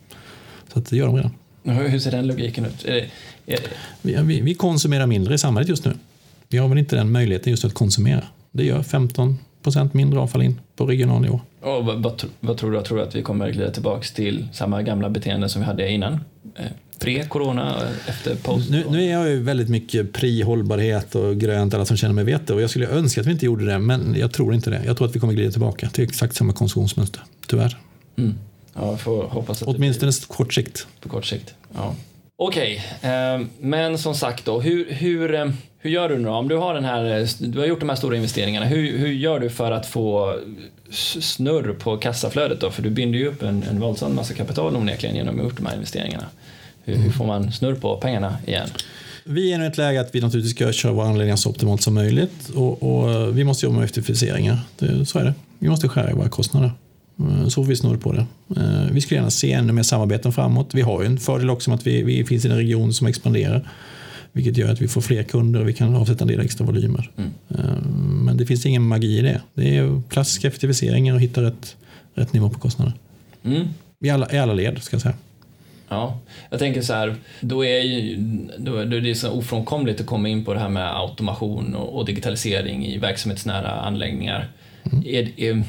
[0.72, 1.32] Så det gör de redan.
[1.62, 2.84] Hur ser den logiken ut?
[2.84, 3.00] Är det,
[3.52, 3.60] är
[4.02, 4.22] det...
[4.22, 5.94] Vi, vi, konsumerar mindre i samhället just nu.
[6.48, 8.24] Vi har väl inte den möjligheten just att konsumera.
[8.52, 11.40] Det gör 15 procent mindre avfall in på regional nivå.
[11.60, 12.82] Och vad, vad, vad, tror du?
[12.82, 16.12] Tror du att vi kommer glida tillbaka till samma gamla beteende som vi hade innan?
[16.56, 16.66] Eh,
[16.98, 17.74] pre-corona,
[18.06, 22.14] efter post nu, nu är jag ju väldigt mycket pri-hållbarhet och grönt, alla som känner
[22.14, 22.54] mig vet det.
[22.54, 24.82] Och jag skulle önska att vi inte gjorde det, men jag tror inte det.
[24.86, 27.76] Jag tror att vi kommer glida tillbaka till exakt samma konsumtionsmönster, tyvärr.
[28.18, 28.34] Mm.
[28.74, 30.86] Ja, får hoppas att Åtminstone på kort sikt.
[31.00, 31.94] På kort sikt, ja.
[32.40, 33.10] Okej, okay.
[33.10, 36.30] eh, men som sagt då, hur, hur, eh, hur gör du nu då?
[36.30, 39.08] Om du har, den här, eh, du har gjort de här stora investeringarna, hur, hur
[39.08, 40.36] gör du för att få
[41.20, 42.70] snurr på kassaflödet då?
[42.70, 45.56] För du binder ju upp en, en våldsam massa kapital onekligen genom att ha gjort
[45.56, 46.24] de här investeringarna.
[46.84, 48.68] Hur, hur får man snurr på pengarna igen?
[49.24, 51.82] Vi är nu i ett läge att vi naturligtvis ska köra våra anläggningar så optimalt
[51.82, 54.58] som möjligt och, och eh, vi måste jobba med effektiviseringar.
[54.78, 55.34] Det, så är det.
[55.58, 56.72] Vi måste skära i våra kostnader.
[57.20, 58.26] Eh, så får vi snurr på det.
[58.56, 60.74] Eh, vi skulle gärna se ännu mer samarbeten framåt.
[60.74, 63.06] Vi har ju en fördel också med att vi, vi finns i en region som
[63.06, 63.68] expanderar.
[64.32, 67.10] Vilket gör att vi får fler kunder och vi kan avsätta en del extra volymer.
[67.16, 67.30] Mm.
[67.48, 67.82] Eh,
[68.24, 69.40] men det finns ingen magi i det.
[69.54, 71.76] Det är klassiska effektiviseringar och hitta rätt,
[72.14, 72.92] rätt nivå på kostnader.
[73.44, 73.68] Mm.
[74.00, 75.14] I, alla, I alla led, ska jag säga.
[75.88, 76.18] Ja,
[76.50, 78.16] jag tänker så här, då är, ju,
[78.58, 82.06] då är det så ofrånkomligt att komma in på det här med automation och, och
[82.06, 84.48] digitalisering i verksamhetsnära anläggningar.
[84.92, 85.04] Mm.
[85.06, 85.64] Är, är,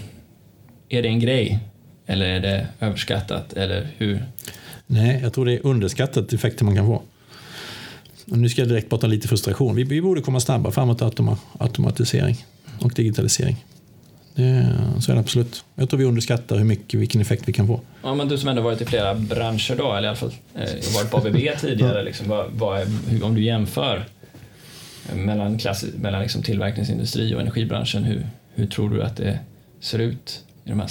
[0.89, 1.59] är det en grej?
[2.05, 3.53] Eller är det överskattat?
[3.53, 4.25] Eller hur?
[4.87, 7.01] Nej, jag tror det är underskattat effekter man kan få.
[8.31, 9.75] Och nu ska jag direkt prata lite frustration.
[9.75, 12.45] Vi, vi borde komma snabbare framåt automa, automatisering
[12.81, 13.65] och digitalisering.
[14.35, 15.63] Det, så är det absolut.
[15.75, 17.81] Jag tror vi underskattar hur mycket, vilken effekt vi kan få.
[18.03, 20.93] Ja, men du som ändå varit i flera branscher då, eller i alla fall eh,
[20.95, 24.05] varit på ABB tidigare, liksom, vad, vad är, hur, om du jämför
[25.15, 29.39] mellan, klass, mellan liksom tillverkningsindustri och energibranschen, hur, hur tror du att det
[29.79, 30.89] ser ut i de här?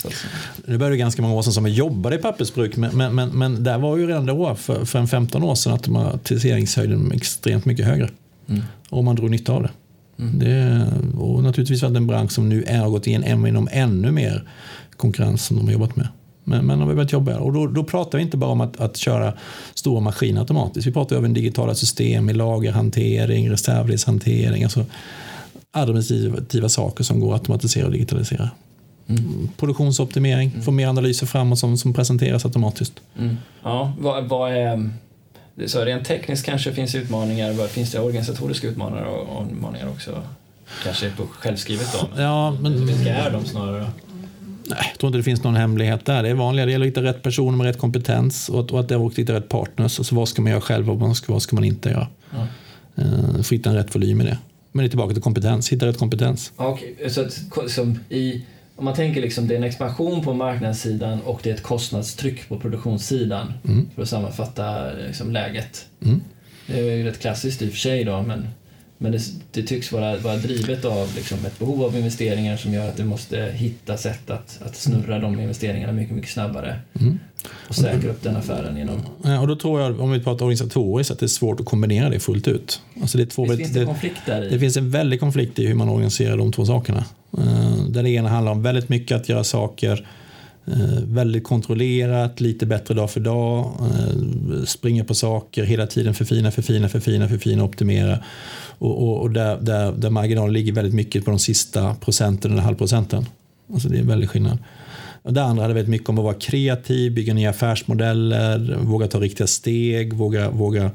[0.67, 3.65] Det började ganska många år sedan som jag jobbade i pappersbruk, men, men, men, men
[3.65, 8.09] där var ju redan då, för, för en 15 år sedan, automatiseringshöjden extremt mycket högre.
[8.49, 8.63] Mm.
[8.89, 9.71] Och man drog nytta av det.
[10.19, 10.39] Mm.
[10.39, 10.87] det
[11.19, 14.49] och naturligtvis var det en bransch som nu är, har gått igenom ännu mer
[14.97, 16.09] konkurrens som de har jobbat med.
[16.45, 17.39] Men, men har börjat jobba.
[17.39, 19.35] Och då, då pratar vi inte bara om att, att köra
[19.75, 20.87] stora maskiner automatiskt.
[20.87, 24.65] Vi pratar även digitala system i lagerhantering, reservdelshantering.
[24.65, 24.85] Alltså
[25.71, 28.51] administrativa saker som går att automatisera och digitalisera.
[29.09, 29.49] Mm.
[29.57, 30.63] Produktionsoptimering, mm.
[30.63, 32.93] få mer analyser framåt som, som presenteras automatiskt.
[33.19, 33.37] Mm.
[33.63, 34.91] Ja, vad, vad är...
[35.67, 40.23] Så rent tekniskt kanske finns utmaningar, vad, finns det organisatoriska utmaningar och utmaningar också?
[40.85, 42.23] Kanske på självskrivet då?
[42.23, 43.91] Ja, men, vilka är de snarare?
[44.65, 46.23] Nej, jag tror inte det finns någon hemlighet där.
[46.23, 46.67] Det är vanliga.
[46.67, 49.07] Det gäller att hitta rätt personer med rätt kompetens och att, och att det är
[49.07, 49.99] att hitta rätt partners.
[49.99, 52.07] Alltså vad ska man göra själv och vad ska, vad ska man inte göra?
[52.31, 52.47] Ja.
[53.03, 54.39] Uh, få hitta en rätt volym i det.
[54.73, 55.69] Men det är tillbaka till kompetens.
[55.73, 56.53] Hitta rätt kompetens.
[56.57, 57.11] Okay.
[57.11, 58.45] Så att, som i,
[58.79, 62.49] om man tänker liksom det är en expansion på marknadssidan och det är ett kostnadstryck
[62.49, 63.91] på produktionssidan mm.
[63.95, 65.87] för att sammanfatta liksom, läget.
[66.05, 66.21] Mm.
[66.67, 68.49] Det är ju rätt klassiskt i och för sig då, men
[68.99, 69.21] men det,
[69.53, 73.05] det, tycks vara, vara drivet av liksom ett behov av investeringar som gör att du
[73.05, 76.81] måste hitta sätt att, att snurra de investeringarna mycket, mycket snabbare.
[77.01, 77.19] Mm.
[77.69, 79.01] Och säkra upp den affären genom...
[79.23, 82.11] Ja, och då tror jag, om vi pratar organisatoriskt, att det är svårt att kombinera
[82.11, 82.83] det fullt ut.
[83.01, 84.51] Alltså det, är två, Visst finns det, det konflikt där i?
[84.51, 87.05] Det finns en väldig konflikt i hur man organiserar de två sakerna.
[87.89, 90.07] Där det ena handlar om väldigt mycket att göra saker
[90.73, 96.51] Eh, väldigt kontrollerat, lite bättre dag för dag, eh, springer på saker, hela tiden förfina,
[96.51, 98.19] förfina, förfina, förfina, optimera.
[98.79, 102.63] Och, och, och där, där, där marginalen ligger väldigt mycket på de sista procenten eller
[102.63, 103.27] halvprocenten.
[103.73, 104.59] Alltså det är en väldig skillnad.
[105.23, 109.21] Och det andra hade väldigt mycket om att vara kreativ, bygga nya affärsmodeller, våga ta
[109.21, 110.91] riktiga steg, våga, våga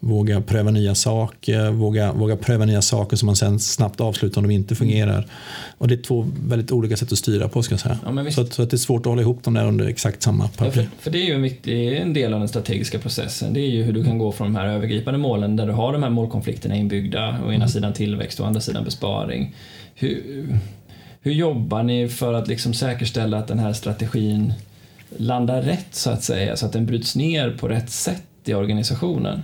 [0.00, 4.48] våga pröva nya saker, våga, våga pröva nya saker som man sen snabbt avslutar om
[4.48, 5.26] de inte fungerar.
[5.78, 7.62] Och det är två väldigt olika sätt att styra på.
[7.62, 7.98] Ska jag säga.
[8.04, 10.22] Ja, så, att, så, att, det är svårt att hålla ihop dem där under exakt
[10.22, 10.82] samma paraply.
[10.82, 13.52] Ja, för, för, det är ju en, viktig, en del av den strategiska processen.
[13.52, 15.92] Det är ju hur du kan gå från de här övergripande målen där du har
[15.92, 17.68] de här målkonflikterna inbyggda, å ena mm.
[17.68, 19.54] sidan tillväxt och å andra sidan besparing.
[19.94, 20.58] Hur,
[21.20, 24.52] hur jobbar ni för att liksom säkerställa att den här strategin
[25.16, 29.42] landar rätt så att säga, så att den bryts ner på rätt sätt i organisationen?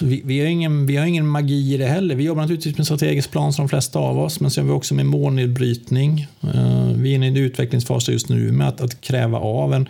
[0.00, 2.14] Vi, vi, har ingen, vi har ingen magi i det heller.
[2.14, 4.78] Vi jobbar naturligtvis med strategisk plan som de flesta av oss, men sen har vi
[4.78, 6.26] också med målnedbrytning.
[6.42, 9.88] Eh, vi är inne i en utvecklingsfas just nu med att, att kräva av en,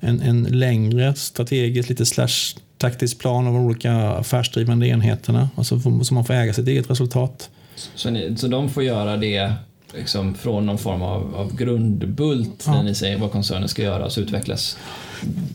[0.00, 6.14] en, en längre strategisk, lite slash taktisk plan av de olika affärsdrivande enheterna, alltså så
[6.14, 7.50] man får äga sitt eget resultat.
[7.94, 9.52] Så, ni, så de får göra det
[9.94, 12.72] liksom från någon form av, av grundbult ja.
[12.74, 14.76] när ni säger vad koncernen ska göra, så utvecklas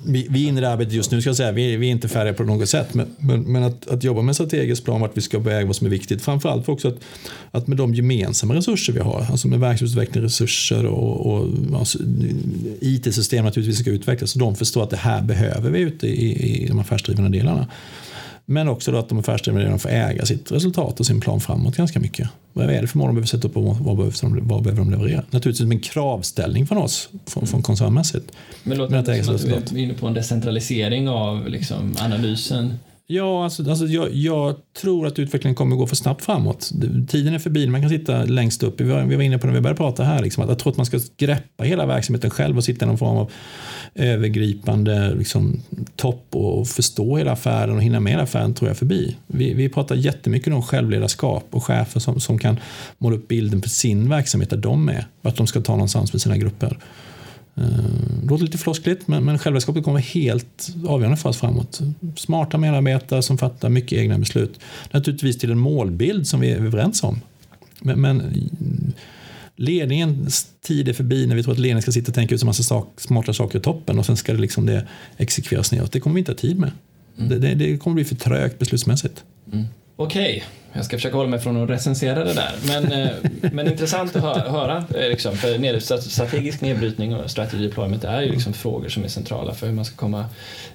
[0.06, 1.52] vi, vi är inne i det arbetet just nu, ska jag säga.
[1.52, 2.94] Vi, vi är inte färdiga på något sätt.
[2.94, 5.76] Men, men, men att, att, jobba med strategisk plan, vart vi ska på väg, vad
[5.76, 6.22] som är viktigt.
[6.22, 6.98] Framförallt för också att,
[7.52, 12.00] att med de gemensamma resurser vi har, alltså med verksamhetsutveckling, resurser och, och alltså,
[12.82, 14.32] IT-system naturligtvis ska utvecklas.
[14.32, 17.68] Så de förstår att det här behöver vi ute i, i de affärsdrivande delarna.
[18.50, 22.00] Men också då att de affärsdrivande får äga sitt resultat och sin plan framåt ganska
[22.00, 22.30] mycket.
[22.54, 24.84] Vad är det för mål de behöver sätta upp och vad behöver de, vad behöver
[24.84, 25.24] de leverera?
[25.30, 28.32] Naturligtvis en kravställning från oss, från, från koncernmässigt.
[28.64, 32.74] Men låter det som att du är inne på en decentralisering av liksom, analysen?
[33.10, 36.72] Ja, alltså, alltså jag, jag, tror att utvecklingen kommer gå för snabbt framåt.
[37.08, 38.82] Tiden är förbi, man kan sitta längst upp.
[38.82, 40.72] Vi var, vi var inne på när vi började prata här, liksom, att jag tror
[40.72, 43.32] att man ska greppa hela verksamheten själv och sitta i någon form av
[43.96, 45.62] övergripande liksom,
[45.96, 49.16] topp och förstå hela affären och hinna med hela affären tror jag förbi.
[49.28, 52.60] Vi, vi pratar jättemycket om självledarskap och chefer som, som kan
[52.98, 55.08] måla upp bilden för sin verksamhet där de är.
[55.22, 56.78] att de ska ta någonstans med sina grupper.
[58.22, 61.82] Det låter lite floskligt, men, men självledarskapet kommer vara helt avgörande för oss framåt.
[62.16, 64.60] Smarta medarbetare som fattar mycket egna beslut.
[64.92, 67.22] Naturligtvis till en målbild som vi är överens om.
[67.80, 68.34] Men, men
[69.58, 72.45] ledningens tid är förbi när vi tror att ledningen ska sitta och tänka ut en
[72.45, 74.88] massa sak, smarta saker i toppen och sen ska det, liksom det
[75.18, 75.91] exekveras neråt.
[75.91, 76.72] Det kommer vi inte ha tid med.
[77.18, 77.30] Mm.
[77.30, 79.24] Det, det, det, kommer bli för trögt beslutsmässigt.
[79.53, 79.66] Mm.
[79.95, 80.41] Okej, okay
[80.74, 82.51] jag ska försöka hålla mig från att recensera det där.
[82.68, 83.09] Men, eh,
[83.51, 84.49] men intressant att höra.
[84.49, 84.84] höra.
[85.09, 89.68] Liksom, för strategisk nedbrytning och strategy deployment är ju liksom frågor som är centrala för
[89.68, 90.26] hur man ska komma,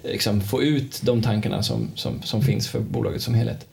[0.03, 3.69] liksom, få ut de tankarna som, som, som finns för bolaget som helhet.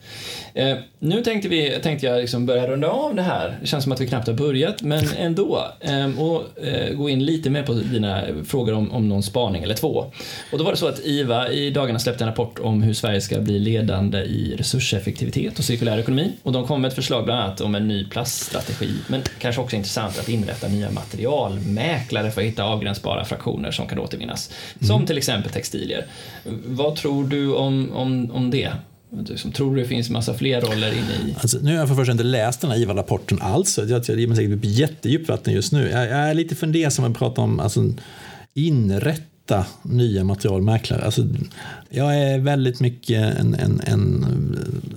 [0.54, 3.58] Eh, nu tänkte, vi, tänkte jag liksom börja runda av det här.
[3.60, 5.64] Det känns som att vi knappt har börjat, men ändå.
[5.80, 9.74] Eh, och eh, gå in lite mer på dina frågor om, om någon spaning eller
[9.74, 10.06] två.
[10.52, 13.20] Och då var det så att IVA i dagarna släppte en rapport om hur Sverige
[13.20, 17.24] ska bli ledande i resurseffektivitet och cirkulär ekonomi Ekonomi och de kommer med ett förslag
[17.24, 22.40] bland annat om en ny plaststrategi men kanske också intressant att inrätta nya materialmäklare för
[22.40, 24.50] att hitta avgränsbara fraktioner som kan återvinnas.
[24.80, 25.06] Som mm.
[25.06, 26.06] till exempel textilier.
[26.64, 28.72] Vad tror du om, om, om det?
[29.28, 31.36] Liksom, tror du det finns massa fler roller inne i?
[31.40, 33.78] Alltså, nu har jag för första inte läst den här IVA-rapporten alls.
[33.78, 35.90] Jag, jag ger mig säkert upp jättedjupt vatten just nu.
[35.90, 37.80] Jag, jag, är lite fundersam att prata om alltså,
[39.50, 41.04] hitta nya materialmäklare.
[41.04, 41.22] Alltså,
[41.88, 44.26] jag är väldigt mycket en, en, en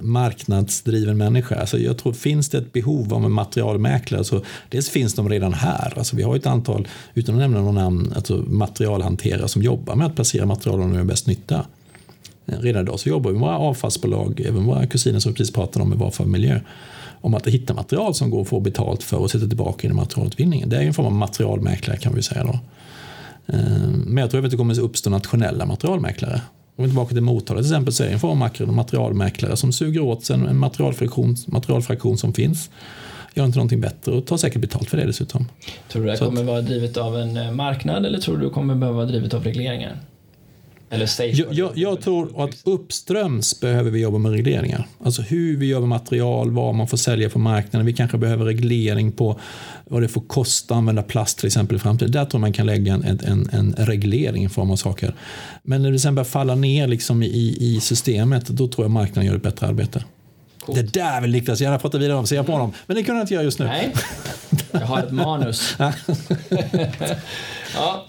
[0.02, 1.56] marknadsdriven människa.
[1.56, 5.54] Alltså, jag tror finns det ett behov av en materialmäklare så dels finns de redan
[5.54, 5.94] här.
[5.98, 10.08] Alltså, vi har ett antal, utan att nämna några namn, alltså, materialhanterare som jobbar med
[10.08, 11.66] att placera material där de gör bäst nytta.
[12.46, 15.84] Redan idag så jobbar vi med våra avfallsbolag, även våra kusiner som vi precis pratade
[15.84, 16.60] om med Varför miljö,
[17.22, 20.70] om att hitta material som går att få betalt för och sätta tillbaka i materialutvinningen.
[20.70, 22.44] Det är en form av materialmäklare kan vi säga.
[22.44, 22.60] Då.
[23.48, 23.60] Eh,
[24.06, 26.42] men jag tror att det kommer att uppstå nationella materialmäklare.
[26.76, 29.72] Om vi tillbaka till Motala till exempel så är det en form av materialmäklare som
[29.72, 32.70] suger åt sig en materialfraktion, materialfraktion som finns
[33.34, 35.48] gör inte någonting bättre och tar säkert betalt för det dessutom.
[35.92, 36.48] Tror du det kommer att...
[36.48, 39.44] vara drivet av en eh, marknad eller tror du det kommer behöva vara drivet av
[39.44, 40.00] regleringar?
[40.94, 44.88] Eller jag, jag, jag, tror att uppströms behöver vi jobba med regleringar.
[45.04, 47.86] Alltså hur vi gör med material, vad man får sälja på marknaden.
[47.86, 49.40] Vi kanske behöver reglering på
[49.86, 52.12] vad det får kosta att använda plast till exempel i framtiden.
[52.12, 55.16] Där tror man kan lägga en, en, en reglering i form av saker.
[55.64, 59.26] Men när det sen börjar falla ner liksom i, i systemet, då tror jag marknaden
[59.26, 60.04] gör ett bättre arbete.
[60.60, 60.78] Coolt.
[60.78, 62.74] Det där vill Niklas gärna prata vidare om, ser jag på honom.
[62.86, 63.66] Men det kunde jag inte göra just nu.
[63.66, 63.94] Nej,
[64.72, 65.78] jag har ett manus.
[67.76, 68.06] ja,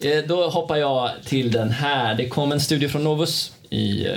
[0.00, 2.14] eh, då hoppar jag till den här.
[2.14, 4.12] Det kom en studie från Novus i eh,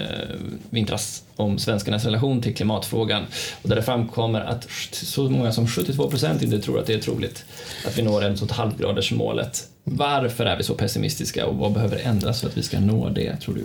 [0.70, 3.26] vintras om svenskarnas relation till klimatfrågan
[3.62, 7.00] och där det framkommer att så många som 72 procent inte tror att det är
[7.00, 7.46] troligt
[7.88, 9.68] att vi når 1,5 målet.
[9.84, 13.36] Varför är vi så pessimistiska och vad behöver ändras för att vi ska nå det,
[13.36, 13.64] tror du?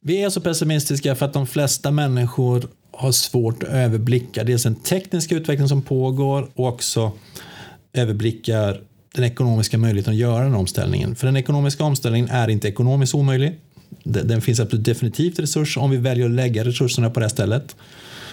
[0.00, 4.74] Vi är så pessimistiska för att de flesta människor har svårt att överblicka dels den
[4.74, 7.12] tekniska utveckling som pågår och också
[7.92, 8.80] överblickar
[9.16, 11.16] den ekonomiska möjligheten att göra den omställningen.
[11.16, 13.60] För den ekonomiska omställningen är inte ekonomiskt omöjlig.
[14.04, 17.76] Den finns definitivt resurser om vi väljer att lägga resurserna på det stället.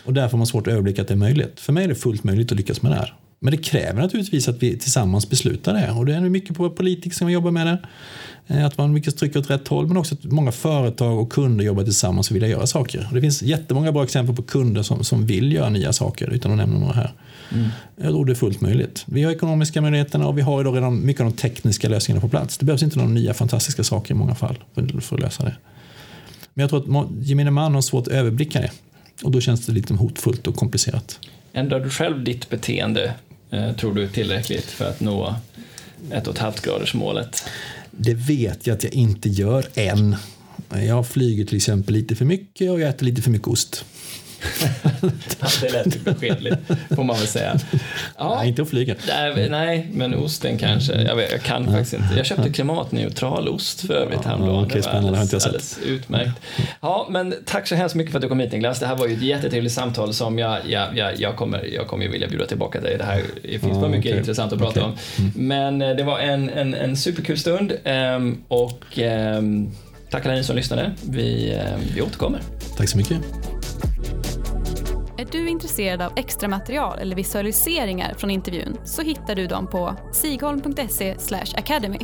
[0.05, 1.59] Och därför har man svårt att överblicka att det är möjligt.
[1.59, 3.13] För mig är det fullt möjligt att lyckas med det här.
[3.43, 5.91] Men det kräver naturligtvis att vi tillsammans beslutar det.
[5.91, 7.77] Och det är mycket på politiker som jobbar med det.
[8.47, 11.65] Eh, att man mycket trycker åt rätt håll men också att många företag och kunder
[11.65, 13.09] jobbar tillsammans och vill göra saker.
[13.13, 16.57] Det finns jättemånga bra exempel på kunder som, som vill göra nya saker utan att
[16.57, 17.13] nämna några här.
[17.51, 17.69] Mm.
[17.95, 19.03] Jag tror det är fullt möjligt.
[19.05, 22.29] Vi har ekonomiska möjligheterna och vi har idag redan mycket av de tekniska lösningarna på
[22.29, 22.57] plats.
[22.57, 25.55] Det behövs inte några nya fantastiska saker i många fall för, för att lösa det.
[26.53, 28.71] Men jag tror att gemene man har svårt att överblicka det
[29.23, 31.19] och då känns det lite hotfullt och komplicerat.
[31.53, 33.13] Ändrar du själv ditt beteende,
[33.53, 35.35] Eh, tror du, tillräckligt för att nå
[36.11, 37.43] ett och ett halvt graders målet?
[37.91, 40.15] Det vet jag att jag inte gör än.
[40.69, 43.85] Jag flyger till exempel lite för mycket och jag äter lite för mycket ost.
[45.61, 46.57] det lät beskedligt,
[46.95, 47.59] får man väl säga.
[48.17, 48.95] Ja, nej, inte att flyga.
[49.49, 51.01] Nej, men osten kanske.
[51.01, 52.13] Jag, vet, jag kan faktiskt inte.
[52.17, 54.55] Jag köpte klimatneutral ost för övrigt häromdagen.
[54.55, 56.41] Ja, okay, det var spännande, alldeles, alldeles utmärkt.
[56.81, 58.79] Ja, men tack så hemskt mycket för att du kom hit Niklas.
[58.79, 62.07] Det här var ju ett jättetrevligt samtal som jag, jag, jag, jag, kommer, jag kommer
[62.07, 62.97] vilja bjuda tillbaka dig.
[62.97, 64.19] Det här det finns ja, bara mycket okay.
[64.19, 64.83] intressant att prata okay.
[64.83, 64.97] om.
[65.19, 65.47] Mm.
[65.47, 69.71] Men eh, det var en, en, en superkul stund ehm, och ehm,
[70.09, 70.91] tack alla ni som lyssnade.
[71.09, 72.41] Vi, ehm, vi återkommer.
[72.77, 73.17] Tack så mycket.
[75.23, 79.95] Är du intresserad av extra material eller visualiseringar från intervjun så hittar du dem på
[80.13, 81.15] sigholm.se
[81.57, 81.99] academy.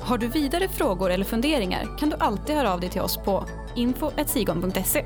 [0.00, 3.46] Har du vidare frågor eller funderingar kan du alltid höra av dig till oss på
[3.76, 5.04] info.sigholm.se.